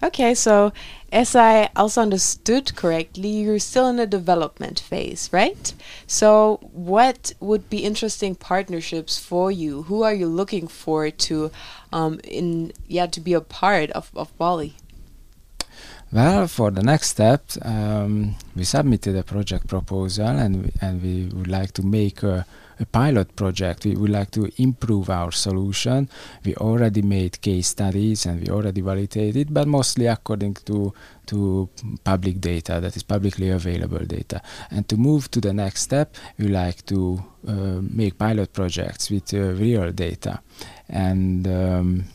Okay, 0.04 0.36
so 0.36 0.72
as 1.12 1.36
I 1.36 1.70
also 1.76 2.02
understood 2.02 2.76
correctly, 2.76 3.30
you're 3.30 3.60
still 3.60 3.88
in 3.88 3.98
a 3.98 4.06
development 4.06 4.80
phase, 4.80 5.28
right? 5.34 5.74
So, 6.06 6.60
what 6.72 7.34
would 7.40 7.68
be 7.68 7.80
interesting 7.80 8.36
partnerships 8.36 9.18
for 9.18 9.52
you? 9.52 9.84
Who 9.84 10.04
are 10.04 10.14
you 10.14 10.28
looking 10.28 10.68
for 10.68 11.10
to, 11.10 11.52
um, 11.92 12.20
in 12.24 12.74
yeah, 12.88 13.08
to 13.08 13.20
be 13.20 13.34
a 13.34 13.42
part 13.42 13.90
of 13.92 14.12
of 14.16 14.38
Bali? 14.38 14.76
Well, 16.10 16.48
for 16.48 16.72
the 16.72 16.84
next 16.84 17.10
step, 17.10 17.44
um, 17.64 18.36
we 18.56 18.64
submitted 18.64 19.18
a 19.18 19.24
project 19.24 19.68
proposal 19.68 20.28
and 20.28 20.64
we, 20.64 20.72
and 20.82 21.02
we 21.02 21.26
would 21.38 21.50
like 21.50 21.74
to 21.74 21.84
make 21.84 22.24
a, 22.24 22.46
a, 22.80 22.86
pilot 22.86 23.36
project. 23.36 23.84
We 23.84 23.98
would 23.98 24.12
like 24.12 24.32
to 24.32 24.50
improve 24.58 25.10
our 25.10 25.34
solution. 25.34 26.08
We 26.46 26.56
already 26.56 27.02
made 27.02 27.42
case 27.42 27.68
studies 27.68 28.26
and 28.26 28.40
we 28.40 28.48
already 28.48 28.80
validated, 28.80 29.54
but 29.54 29.68
mostly 29.68 30.08
according 30.08 30.54
to 30.66 30.94
to 31.26 31.68
public 32.06 32.40
data 32.40 32.80
that 32.80 32.96
is 32.96 33.04
publicly 33.04 33.50
available 33.50 34.06
data. 34.06 34.42
And 34.72 34.88
to 34.88 34.96
move 34.96 35.30
to 35.32 35.42
the 35.42 35.52
next 35.52 35.82
step, 35.82 36.16
we 36.40 36.48
like 36.48 36.86
to 36.86 37.22
uh, 37.46 37.82
make 37.82 38.18
pilot 38.18 38.54
projects 38.54 39.10
with 39.12 39.34
uh, 39.34 39.40
real 39.40 39.92
data 39.92 40.40
and. 40.88 41.46
Um, 41.48 42.06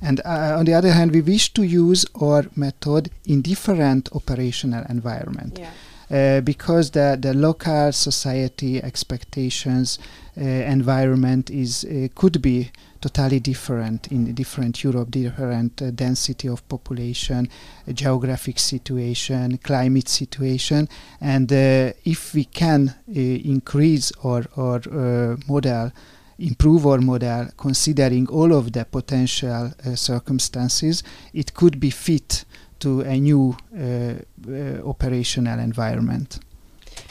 and 0.00 0.20
uh, 0.24 0.56
on 0.58 0.64
the 0.64 0.74
other 0.74 0.92
hand, 0.92 1.12
we 1.12 1.20
wish 1.20 1.52
to 1.54 1.62
use 1.62 2.06
our 2.20 2.44
method 2.56 3.10
in 3.26 3.42
different 3.42 4.08
operational 4.12 4.84
environment. 4.88 5.58
Yeah. 5.58 5.70
Uh, 6.10 6.40
because 6.40 6.90
the, 6.90 7.16
the 7.20 7.32
local 7.32 7.92
society 7.92 8.82
expectations 8.82 10.00
uh, 10.36 10.42
environment 10.42 11.50
is 11.50 11.84
uh, 11.84 12.08
could 12.16 12.42
be 12.42 12.68
totally 13.00 13.38
different 13.38 14.08
in 14.08 14.34
different 14.34 14.82
Europe, 14.82 15.12
different 15.12 15.80
uh, 15.80 15.92
density 15.92 16.48
of 16.48 16.68
population, 16.68 17.48
uh, 17.86 17.92
geographic 17.92 18.58
situation, 18.58 19.56
climate 19.58 20.08
situation, 20.08 20.88
and 21.20 21.52
if 21.52 22.34
we 22.34 22.44
can 22.44 22.92
increase 23.06 24.10
our 24.24 24.44
our 24.56 25.36
model 25.46 25.92
improve 26.40 26.86
our 26.86 26.98
model 26.98 27.48
considering 27.56 28.26
all 28.28 28.52
of 28.52 28.72
the 28.72 28.84
potential 28.84 29.72
uh, 29.84 29.94
circumstances, 29.94 31.02
it 31.32 31.54
could 31.54 31.78
be 31.78 31.90
fit 31.90 32.44
to 32.80 33.02
a 33.02 33.20
new 33.20 33.56
uh, 33.76 34.14
uh, 34.48 34.88
operational 34.88 35.60
environment. 35.60 36.40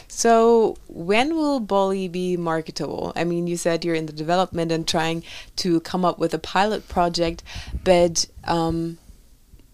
So, 0.08 0.76
when 0.88 1.36
will 1.36 1.62
Boli 1.62 2.10
be 2.10 2.36
marketable? 2.36 3.14
I 3.16 3.24
mean, 3.24 3.48
you 3.48 3.56
said 3.56 3.86
you're 3.86 3.96
in 3.96 4.08
the 4.08 4.12
development 4.12 4.72
and 4.72 4.86
trying 4.86 5.24
to 5.58 5.80
come 5.82 6.04
up 6.04 6.20
with 6.20 6.34
a 6.34 6.40
pilot 6.40 6.90
project, 6.90 7.44
but 7.86 8.26
um, 8.44 8.98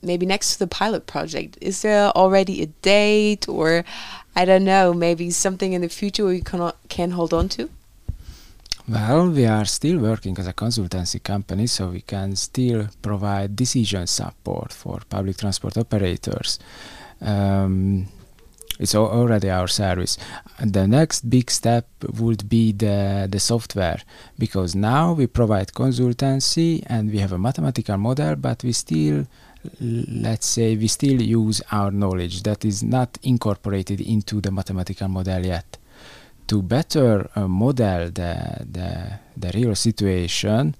maybe 0.03 0.25
next 0.25 0.53
to 0.53 0.59
the 0.59 0.67
pilot 0.67 1.07
project, 1.07 1.57
is 1.61 1.81
there 1.81 2.09
already 2.09 2.61
a 2.61 2.67
date 2.67 3.49
or 3.49 3.83
I 4.35 4.45
don't 4.45 4.65
know, 4.65 4.93
maybe 4.93 5.31
something 5.31 5.73
in 5.73 5.81
the 5.81 5.89
future 5.89 6.25
we 6.25 6.41
can, 6.41 6.71
can 6.89 7.11
hold 7.11 7.33
on 7.33 7.49
to? 7.49 7.69
Well, 8.87 9.29
we 9.29 9.47
are 9.47 9.65
still 9.65 9.97
working 9.97 10.37
as 10.37 10.45
a 10.45 10.53
consultancy 10.53 11.21
company, 11.23 11.65
so 11.65 11.87
we 11.87 12.01
can 12.01 12.35
still 12.35 12.87
provide 13.01 13.55
decision 13.55 14.05
support 14.05 14.71
for 14.71 14.99
public 15.09 15.37
transport 15.37 15.75
operators. 15.77 16.59
Um, 17.19 18.05
it's 18.79 18.93
already 18.93 19.49
our 19.49 19.67
service. 19.67 20.19
And 20.59 20.71
the 20.71 20.87
next 20.87 21.27
big 21.27 21.49
step 21.49 21.87
would 22.19 22.47
be 22.47 22.73
the, 22.73 23.27
the 23.27 23.39
software, 23.39 24.01
because 24.37 24.75
now 24.75 25.13
we 25.13 25.25
provide 25.25 25.69
consultancy 25.69 26.83
and 26.85 27.11
we 27.11 27.17
have 27.17 27.31
a 27.31 27.39
mathematical 27.39 27.97
model, 27.97 28.35
but 28.35 28.63
we 28.63 28.71
still 28.71 29.25
let's 29.81 30.45
say 30.45 30.75
we 30.75 30.87
still 30.87 31.19
use 31.19 31.59
our 31.71 31.89
knowledge 31.89 32.43
that 32.43 32.63
is 32.63 32.83
not 32.83 33.17
incorporated 33.23 33.99
into 33.99 34.39
the 34.39 34.51
mathematical 34.51 35.07
model 35.07 35.43
yet 35.43 35.79
to 36.47 36.61
better 36.61 37.29
uh, 37.35 37.47
model 37.47 38.11
the, 38.11 38.65
the, 38.71 39.19
the 39.37 39.51
real 39.53 39.75
situation 39.75 40.75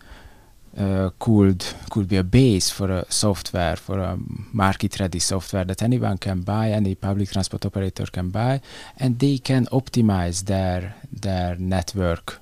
uh, 0.78 1.10
could 1.20 1.64
could 1.90 2.08
be 2.08 2.18
a 2.18 2.24
base 2.24 2.70
for 2.70 2.92
a 2.92 3.06
software 3.10 3.78
for 3.78 4.00
a 4.00 4.18
market 4.52 5.00
ready 5.00 5.20
software 5.20 5.64
that 5.64 5.82
anyone 5.82 6.18
can 6.18 6.42
buy 6.42 6.70
any 6.72 6.96
public 6.96 7.32
transport 7.32 7.66
operator 7.66 8.06
can 8.12 8.30
buy 8.30 8.62
and 8.98 9.20
they 9.20 9.38
can 9.38 9.66
optimize 9.68 10.46
their 10.46 10.96
their 11.12 11.56
network 11.56 12.40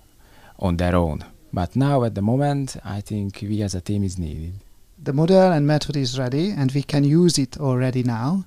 on 0.60 0.78
their 0.78 0.96
own. 0.96 1.24
But 1.52 1.76
now 1.76 2.04
at 2.04 2.16
the 2.16 2.22
moment 2.22 2.78
i 2.84 3.02
think 3.02 3.40
we 3.42 3.62
as 3.62 3.76
a 3.76 3.82
team 3.82 4.04
is 4.04 4.18
needed. 4.18 4.54
The 5.04 5.14
model 5.14 5.52
and 5.52 5.68
method 5.68 5.96
is 5.98 6.18
ready 6.18 6.50
and 6.50 6.72
we 6.72 6.84
can 6.84 7.04
use 7.04 7.38
it 7.38 7.60
already 7.60 8.04
now 8.04 8.46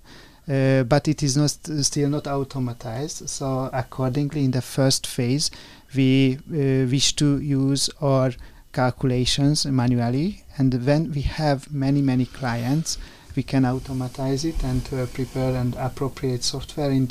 uh, 0.48 0.84
but 0.84 1.08
it 1.08 1.22
is 1.22 1.36
not 1.36 1.50
still 1.84 2.08
not 2.08 2.24
automatized. 2.24 3.28
So 3.28 3.70
accordingly, 3.72 4.44
in 4.44 4.52
the 4.52 4.62
first 4.62 5.06
phase, 5.06 5.50
we 5.94 6.38
uh, 6.48 6.86
wish 6.88 7.14
to 7.16 7.40
use 7.40 7.90
our 8.00 8.32
calculations 8.72 9.66
manually. 9.66 10.44
And 10.58 10.86
when 10.86 11.12
we 11.12 11.22
have 11.22 11.72
many, 11.72 12.02
many 12.02 12.26
clients, 12.26 12.98
we 13.34 13.42
can 13.42 13.64
automatize 13.64 14.44
it 14.44 14.62
and 14.62 14.82
uh, 14.92 15.06
prepare 15.06 15.56
and 15.56 15.74
appropriate 15.76 16.42
software 16.44 16.90
in 16.90 17.08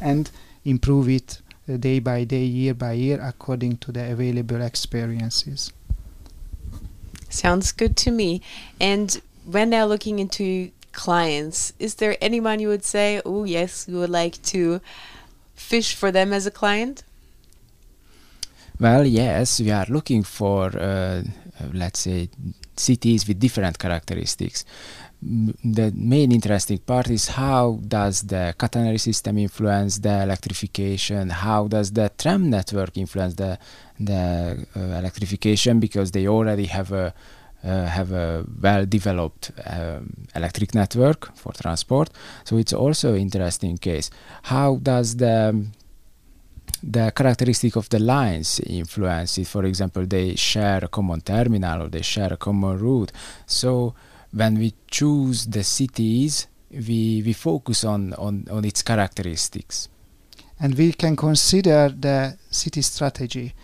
and 0.00 0.30
improve 0.64 1.08
it 1.08 1.40
uh, 1.68 1.76
day 1.76 1.98
by 1.98 2.24
day, 2.24 2.44
year 2.44 2.74
by 2.74 2.92
year, 2.92 3.20
according 3.20 3.78
to 3.78 3.92
the 3.92 4.12
available 4.12 4.62
experiences. 4.62 5.72
Sounds 7.28 7.72
good 7.72 7.96
to 7.98 8.10
me. 8.10 8.40
And 8.80 9.20
when 9.44 9.70
now 9.70 9.86
looking 9.86 10.18
into 10.18 10.70
clients, 10.96 11.72
is 11.78 11.94
there 11.96 12.16
anyone 12.20 12.58
you 12.58 12.68
would 12.68 12.84
say, 12.84 13.20
oh, 13.24 13.44
yes, 13.44 13.86
we 13.86 13.94
would 13.94 14.14
like 14.22 14.42
to 14.54 14.80
fish 15.54 15.94
for 15.94 16.10
them 16.10 16.32
as 16.32 16.46
a 16.46 16.50
client? 16.50 17.04
Well, 18.80 19.04
yes, 19.06 19.60
we 19.60 19.70
are 19.70 19.86
looking 19.88 20.22
for, 20.22 20.64
uh, 20.76 21.22
let's 21.72 22.00
say, 22.00 22.28
cities 22.76 23.28
with 23.28 23.38
different 23.38 23.78
characteristics. 23.78 24.64
the 25.78 25.90
main 26.14 26.30
interesting 26.30 26.78
part 26.78 27.08
is 27.08 27.24
how 27.28 27.80
does 27.96 28.16
the 28.32 28.54
catenary 28.58 29.00
system 29.00 29.38
influence 29.38 29.98
the 29.98 30.22
electrification? 30.26 31.30
How 31.30 31.68
does 31.68 31.88
the 31.98 32.06
tram 32.18 32.42
network 32.56 32.92
influence 33.04 33.34
the 33.42 33.52
the 34.10 34.22
uh, 34.76 34.80
electrification? 35.02 35.80
Because 35.86 36.08
they 36.16 36.26
already 36.28 36.66
have 36.66 36.92
a 36.92 37.06
uh, 37.06 37.10
have 37.66 38.12
a 38.12 38.44
well-developed 38.62 39.52
um, 39.66 40.26
electric 40.34 40.74
network 40.74 41.36
for 41.36 41.52
transport. 41.52 42.10
So 42.44 42.56
it's 42.56 42.72
also 42.72 43.14
interesting 43.14 43.78
case. 43.78 44.10
How 44.42 44.76
does 44.76 45.16
the 45.16 45.66
the 46.82 47.10
characteristic 47.10 47.76
of 47.76 47.88
the 47.88 47.98
lines 47.98 48.60
influence 48.60 49.38
it? 49.38 49.46
For 49.46 49.64
example, 49.64 50.06
they 50.06 50.36
share 50.36 50.84
a 50.84 50.88
common 50.88 51.20
terminal 51.20 51.82
or 51.82 51.88
they 51.88 52.02
share 52.02 52.32
a 52.32 52.36
common 52.36 52.78
route. 52.78 53.12
So 53.46 53.94
when 54.32 54.58
we 54.58 54.74
choose 54.90 55.46
the 55.46 55.64
cities, 55.64 56.46
we, 56.70 57.22
we 57.24 57.32
focus 57.32 57.84
on, 57.84 58.12
on, 58.14 58.46
on 58.50 58.64
its 58.64 58.82
characteristics. 58.82 59.88
And 60.60 60.74
we 60.74 60.92
can 60.92 61.16
consider 61.16 61.88
the 61.88 62.36
city 62.50 62.82
strategy. 62.82 63.54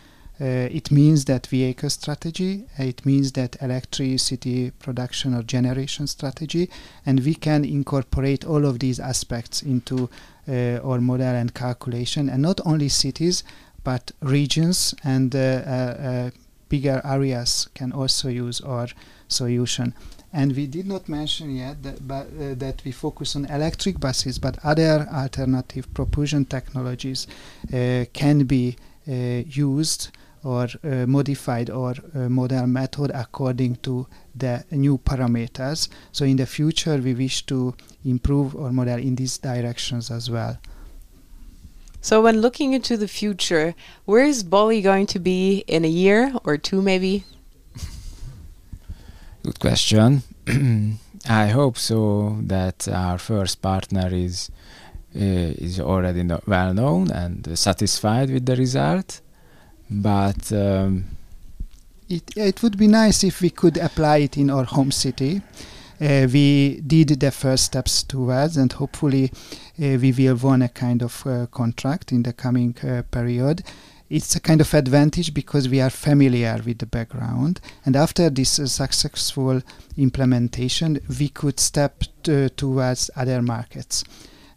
Uh, 0.43 0.67
it 0.73 0.91
means 0.91 1.27
that 1.27 1.47
vehicle 1.47 1.89
strategy, 1.89 2.65
it 2.77 3.07
means 3.07 3.31
that 3.31 3.57
electricity 3.63 4.73
production 4.73 5.35
or 5.35 5.43
generation 5.45 6.05
strategy, 6.09 6.69
and 7.07 7.21
we 7.21 7.33
can 7.33 7.65
incorporate 7.65 8.45
all 8.45 8.67
of 8.67 8.81
these 8.81 8.99
aspects 8.99 9.63
into 9.63 10.11
uh, 10.49 10.81
our 10.83 11.01
model 11.01 11.37
and 11.37 11.55
calculation, 11.55 12.29
and 12.29 12.43
not 12.43 12.61
only 12.67 12.89
cities, 12.89 13.45
but 13.85 14.11
regions 14.21 14.97
and 15.05 15.37
uh, 15.37 15.39
uh, 15.39 15.41
uh 15.41 16.31
bigger 16.69 17.01
areas 17.05 17.69
can 17.75 17.93
also 17.93 18.29
use 18.29 18.61
our 18.63 18.89
solution. 19.29 19.95
And 20.33 20.57
we 20.57 20.67
did 20.67 20.87
not 20.87 21.09
mention 21.09 21.55
yet 21.55 21.83
that, 21.83 22.09
but, 22.09 22.27
uh, 22.41 22.55
that 22.55 22.83
we 22.85 22.91
focus 22.91 23.37
on 23.37 23.45
electric 23.45 24.01
buses, 24.01 24.39
but 24.39 24.59
other 24.65 25.07
alternative 25.13 25.93
propulsion 25.95 26.47
technologies 26.47 27.27
uh, 27.73 28.07
can 28.13 28.45
be 28.45 28.77
uh, 29.07 29.13
used 29.47 30.09
or 30.45 30.69
uh, 30.85 31.07
modified 31.07 31.71
or 31.71 31.95
uh, 32.15 32.29
model 32.29 32.67
method 32.67 33.11
according 33.15 33.77
to 33.77 34.07
the 34.35 34.65
new 34.71 34.99
parameters. 34.99 35.89
So 36.13 36.25
in 36.25 36.37
the 36.37 36.47
future, 36.47 36.97
we 36.97 37.15
wish 37.15 37.47
to 37.47 37.75
improve 38.05 38.57
our 38.57 38.73
model 38.73 38.99
in 38.99 39.15
these 39.15 39.39
directions 39.39 40.11
as 40.11 40.31
well. 40.31 40.59
So 42.01 42.21
when 42.21 42.41
looking 42.41 42.73
into 42.73 42.97
the 42.97 43.07
future, 43.07 43.75
where 44.05 44.25
is 44.25 44.43
Bolly 44.43 44.83
going 44.83 45.07
to 45.09 45.21
be 45.21 45.65
in 45.69 45.85
a 45.85 45.89
year 45.89 46.35
or 46.45 46.57
two, 46.59 46.83
maybe? 46.83 47.25
Good 49.45 49.61
question. 49.61 50.23
I 51.29 51.47
hope 51.47 51.79
so 51.79 52.39
that 52.43 52.89
our 52.89 53.19
first 53.19 53.63
partner 53.63 54.09
is 54.13 54.51
uh, 55.15 55.55
is 55.59 55.79
already 55.79 56.23
no 56.25 56.41
well 56.47 56.75
known 56.75 57.11
and 57.11 57.47
uh, 57.47 57.55
satisfied 57.55 58.31
with 58.31 58.47
the 58.47 58.57
result. 58.57 59.21
But 59.93 60.51
um, 60.53 61.05
it 62.09 62.31
it 62.37 62.63
would 62.63 62.79
be 62.79 62.87
nice 62.87 63.23
if 63.25 63.41
we 63.41 63.51
could 63.51 63.77
apply 63.77 64.19
it 64.19 64.37
in 64.37 64.51
our 64.51 64.65
home 64.65 64.91
city. 64.91 65.43
Uh, 66.01 66.27
we 66.33 66.81
did 66.81 67.21
the 67.21 67.31
first 67.31 67.65
steps 67.65 68.03
towards, 68.03 68.57
and 68.57 68.73
hopefully, 68.73 69.31
uh, 69.81 69.99
we 70.01 70.11
will 70.13 70.37
won 70.37 70.63
a 70.63 70.69
kind 70.69 71.03
of 71.03 71.25
uh, 71.27 71.47
contract 71.47 72.11
in 72.11 72.23
the 72.23 72.33
coming 72.33 72.75
uh, 72.83 73.03
period. 73.11 73.63
It's 74.11 74.35
a 74.35 74.41
kind 74.41 74.61
of 74.61 74.75
advantage 74.75 75.33
because 75.33 75.69
we 75.69 75.81
are 75.81 75.91
familiar 75.91 76.61
with 76.67 76.79
the 76.79 76.87
background. 76.87 77.61
And 77.87 77.95
after 77.95 78.29
this 78.31 78.59
uh, 78.59 78.67
successful 78.67 79.63
implementation 79.97 81.01
we 81.19 81.29
could 81.29 81.61
step 81.61 82.03
to, 82.25 82.49
towards 82.51 83.11
other 83.15 83.41
markets 83.41 84.05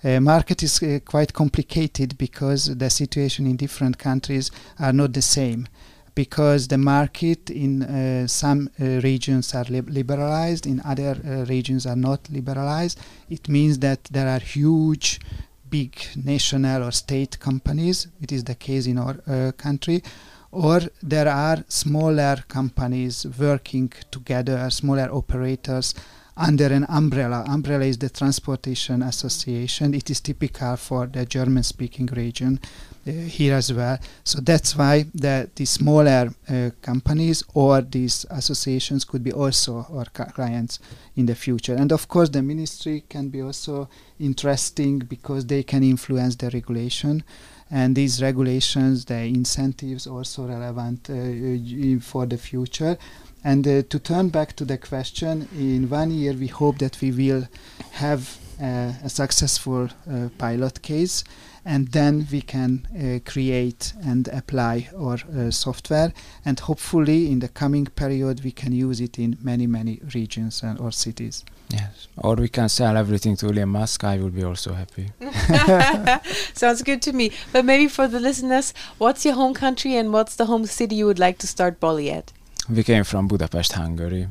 uh, 0.06 0.20
market 0.20 0.62
is 0.64 0.82
uh, 0.84 1.00
quite 1.04 1.34
complicated 1.34 2.18
because 2.18 2.78
the 2.78 2.90
situation 2.90 3.48
in 3.48 3.56
different 3.56 3.98
countries 3.98 4.52
are 4.80 4.94
not 4.94 5.14
the 5.14 5.22
same. 5.22 5.68
Because 6.14 6.70
the 6.70 6.78
market 6.78 7.50
in 7.50 7.84
uh, 7.84 8.28
some 8.28 8.70
uh, 8.80 9.02
regions 9.02 9.54
are 9.54 9.66
li 9.66 9.82
liberalized 9.82 10.66
in 10.66 10.82
other 10.86 11.18
uh, 11.26 11.46
regions 11.46 11.86
are 11.86 11.98
not 11.98 12.30
liberalized 12.30 12.98
it 13.30 13.50
means 13.50 13.80
that 13.80 14.02
there 14.06 14.30
are 14.30 14.40
huge 14.40 15.20
big 15.70 15.98
national 16.16 16.84
or 16.84 16.92
state 16.92 17.40
companies, 17.40 18.08
it 18.22 18.32
is 18.32 18.44
the 18.44 18.56
case 18.56 18.86
in 18.88 18.98
our 18.98 19.16
uh, 19.28 19.52
country, 19.58 20.02
or 20.52 20.80
there 21.04 21.28
are 21.28 21.64
smaller 21.68 22.38
companies 22.48 23.26
working 23.38 23.92
together, 24.12 24.70
smaller 24.70 25.10
operators 25.12 25.94
under 26.38 26.68
an 26.68 26.86
umbrella. 26.90 27.46
Umbrella 27.48 27.86
is 27.86 27.98
the 27.98 28.10
Transportation 28.10 29.02
Association. 29.02 29.94
It 29.94 30.10
is 30.10 30.20
typical 30.20 30.76
for 30.76 31.08
the 31.08 31.26
German 31.26 31.64
speaking 31.64 32.08
region 32.08 32.60
uh, 33.08 33.12
here 33.12 33.54
as 33.54 33.72
well. 33.72 33.98
So 34.24 34.42
that's 34.42 34.76
why 34.76 35.06
the, 35.14 35.50
the 35.56 35.66
smaller 35.66 36.34
uh, 36.50 36.72
companies 36.82 37.44
or 37.54 37.82
these 37.82 38.26
associations 38.30 39.06
could 39.06 39.24
be 39.24 39.32
also 39.32 39.86
our 39.92 40.06
clients 40.06 40.80
in 41.16 41.26
the 41.26 41.36
future. 41.36 41.76
And 41.76 41.92
of 41.92 42.08
course, 42.08 42.30
the 42.30 42.42
ministry 42.42 43.04
can 43.08 43.30
be 43.30 43.42
also 43.42 43.88
interesting 44.20 45.00
because 45.00 45.46
they 45.46 45.64
can 45.64 45.84
influence 45.84 46.36
the 46.36 46.50
regulation. 46.50 47.24
And 47.72 47.96
these 47.96 48.22
regulations, 48.22 49.06
the 49.06 49.24
incentives, 49.24 50.06
also 50.06 50.48
relevant 50.48 51.10
uh, 51.10 52.00
for 52.00 52.26
the 52.26 52.38
future. 52.38 52.98
And 53.46 53.68
uh, 53.68 53.84
to 53.90 54.00
turn 54.00 54.30
back 54.30 54.56
to 54.56 54.66
the 54.66 54.80
question, 54.80 55.48
in 55.56 55.88
one 55.88 56.10
year 56.10 56.34
we 56.34 56.48
hope 56.48 56.80
that 56.80 57.00
we 57.00 57.12
will 57.12 57.48
have 57.92 58.40
uh, 58.60 58.94
a 59.04 59.10
successful 59.10 59.88
uh, 60.10 60.30
pilot 60.40 60.82
case 60.82 61.24
and 61.64 61.90
then 61.90 62.28
we 62.32 62.42
can 62.42 62.88
uh, 62.96 63.30
create 63.30 63.94
and 64.04 64.28
apply 64.30 64.90
our 64.98 65.18
uh, 65.36 65.52
software. 65.52 66.12
And 66.44 66.60
hopefully 66.60 67.32
in 67.32 67.40
the 67.40 67.48
coming 67.48 67.86
period 67.86 68.44
we 68.44 68.52
can 68.52 68.72
use 68.72 69.00
it 69.00 69.20
in 69.20 69.38
many 69.44 69.68
many 69.68 70.00
regions 70.16 70.64
and 70.64 70.80
or 70.80 70.92
cities. 70.92 71.46
Yes. 71.70 72.08
Or 72.18 72.36
we 72.36 72.50
can 72.50 72.70
sell 72.70 72.98
everything 72.98 73.36
to 73.38 73.48
Elon 73.48 73.70
Musk. 73.70 74.04
I 74.04 74.18
will 74.18 74.32
be 74.32 74.44
also 74.44 74.74
happy. 74.74 75.12
Sounds 76.54 76.82
good 76.82 77.02
to 77.04 77.14
me. 77.14 77.32
But 77.52 77.64
maybe 77.66 77.88
for 77.90 78.08
the 78.08 78.20
listeners 78.20 78.74
what's 78.98 79.24
your 79.24 79.36
home 79.36 79.54
country 79.54 79.96
and 79.96 80.12
what's 80.12 80.36
the 80.36 80.46
home 80.46 80.66
city 80.66 80.96
you 80.96 81.06
would 81.06 81.20
like 81.20 81.38
to 81.40 81.48
start 81.48 81.80
Bolly 81.80 82.10
at 82.10 82.34
we 82.70 82.84
came 82.84 83.04
from 83.04 83.28
Budapest 83.28 83.74
Hungary 83.74 84.28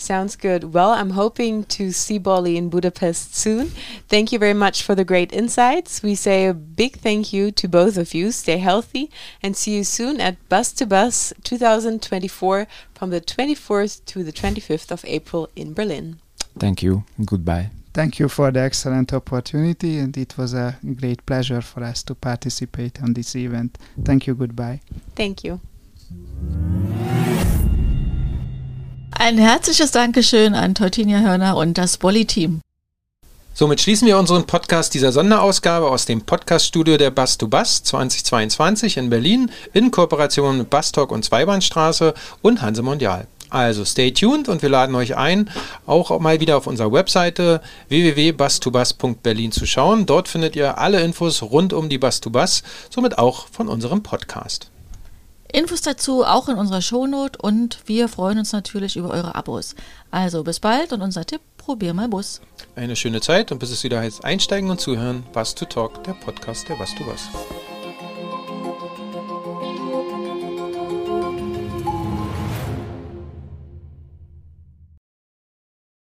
Sounds 0.00 0.34
good. 0.34 0.72
Well, 0.72 0.92
I'm 0.92 1.10
hoping 1.10 1.64
to 1.64 1.92
see 1.92 2.16
Bolly 2.16 2.56
in 2.56 2.70
Budapest 2.70 3.34
soon. 3.36 3.66
Thank 4.08 4.32
you 4.32 4.38
very 4.38 4.54
much 4.54 4.82
for 4.82 4.94
the 4.94 5.04
great 5.04 5.30
insights. 5.30 6.02
We 6.02 6.14
say 6.14 6.46
a 6.46 6.54
big 6.54 6.96
thank 6.96 7.34
you 7.34 7.50
to 7.52 7.68
both 7.68 7.98
of 7.98 8.14
you. 8.14 8.32
Stay 8.32 8.56
healthy 8.56 9.10
and 9.42 9.54
see 9.54 9.76
you 9.76 9.84
soon 9.84 10.18
at 10.18 10.36
Bus 10.48 10.72
to 10.72 10.86
Bus 10.86 11.34
2024 11.44 12.66
from 12.94 13.10
the 13.10 13.20
24th 13.20 14.02
to 14.06 14.24
the 14.24 14.32
25th 14.32 14.90
of 14.90 15.04
April 15.04 15.50
in 15.54 15.74
Berlin. 15.74 16.18
Thank 16.58 16.82
you. 16.82 17.04
Goodbye. 17.22 17.70
Thank 17.92 18.18
you 18.18 18.28
for 18.28 18.50
the 18.50 18.60
excellent 18.60 19.12
opportunity, 19.12 19.98
and 19.98 20.16
it 20.16 20.38
was 20.38 20.54
a 20.54 20.78
great 20.94 21.26
pleasure 21.26 21.60
for 21.60 21.84
us 21.84 22.02
to 22.04 22.14
participate 22.14 23.02
on 23.02 23.12
this 23.12 23.36
event. 23.36 23.76
Thank 24.02 24.26
you. 24.26 24.34
Goodbye. 24.34 24.80
Thank 25.14 25.44
you. 25.44 25.60
Ein 29.12 29.36
herzliches 29.36 29.90
Dankeschön 29.90 30.54
an 30.54 30.74
Teutinia 30.74 31.20
Hörner 31.20 31.56
und 31.56 31.76
das 31.76 31.98
Bolli-Team. 31.98 32.62
Somit 33.52 33.82
schließen 33.82 34.08
wir 34.08 34.18
unseren 34.18 34.46
Podcast 34.46 34.94
dieser 34.94 35.12
Sonderausgabe 35.12 35.90
aus 35.90 36.06
dem 36.06 36.22
Podcaststudio 36.22 36.96
der 36.96 37.10
Bass 37.10 37.36
to 37.36 37.46
Bass 37.46 37.82
2022 37.82 38.96
in 38.96 39.10
Berlin 39.10 39.50
in 39.74 39.90
Kooperation 39.90 40.56
mit 40.56 40.70
Bastalk 40.70 41.12
und 41.12 41.24
Zweibahnstraße 41.24 42.14
und 42.40 42.62
Hanse 42.62 42.82
Mondial. 42.82 43.26
Also 43.50 43.84
stay 43.84 44.12
tuned 44.12 44.48
und 44.48 44.62
wir 44.62 44.70
laden 44.70 44.94
euch 44.94 45.16
ein, 45.16 45.50
auch 45.84 46.18
mal 46.18 46.40
wieder 46.40 46.56
auf 46.56 46.66
unserer 46.66 46.90
Webseite 46.90 47.60
www.bastubas.berlin 47.88 49.52
zu 49.52 49.66
schauen. 49.66 50.06
Dort 50.06 50.28
findet 50.28 50.56
ihr 50.56 50.78
alle 50.78 51.02
Infos 51.02 51.42
rund 51.42 51.74
um 51.74 51.90
die 51.90 51.98
Bass 51.98 52.20
to 52.20 52.30
Bass, 52.30 52.62
somit 52.88 53.18
auch 53.18 53.48
von 53.48 53.68
unserem 53.68 54.02
Podcast. 54.02 54.70
Infos 55.52 55.82
dazu 55.82 56.24
auch 56.24 56.48
in 56.48 56.56
unserer 56.56 56.82
Shownote 56.82 57.38
und 57.40 57.80
wir 57.86 58.08
freuen 58.08 58.38
uns 58.38 58.52
natürlich 58.52 58.96
über 58.96 59.10
eure 59.10 59.34
Abos. 59.34 59.74
Also 60.10 60.44
bis 60.44 60.60
bald 60.60 60.92
und 60.92 61.02
unser 61.02 61.24
Tipp, 61.24 61.40
probier 61.56 61.94
mal 61.94 62.08
Bus. 62.08 62.40
Eine 62.76 62.96
schöne 62.96 63.20
Zeit 63.20 63.52
und 63.52 63.58
bis 63.58 63.70
es 63.70 63.84
wieder 63.84 64.00
heißt 64.00 64.24
Einsteigen 64.24 64.70
und 64.70 64.80
Zuhören. 64.80 65.24
Was 65.32 65.54
to 65.54 65.64
Talk, 65.64 66.04
der 66.04 66.14
Podcast 66.14 66.68
der 66.68 66.78
Was 66.78 66.94
du 66.94 67.06
was. 67.06 67.28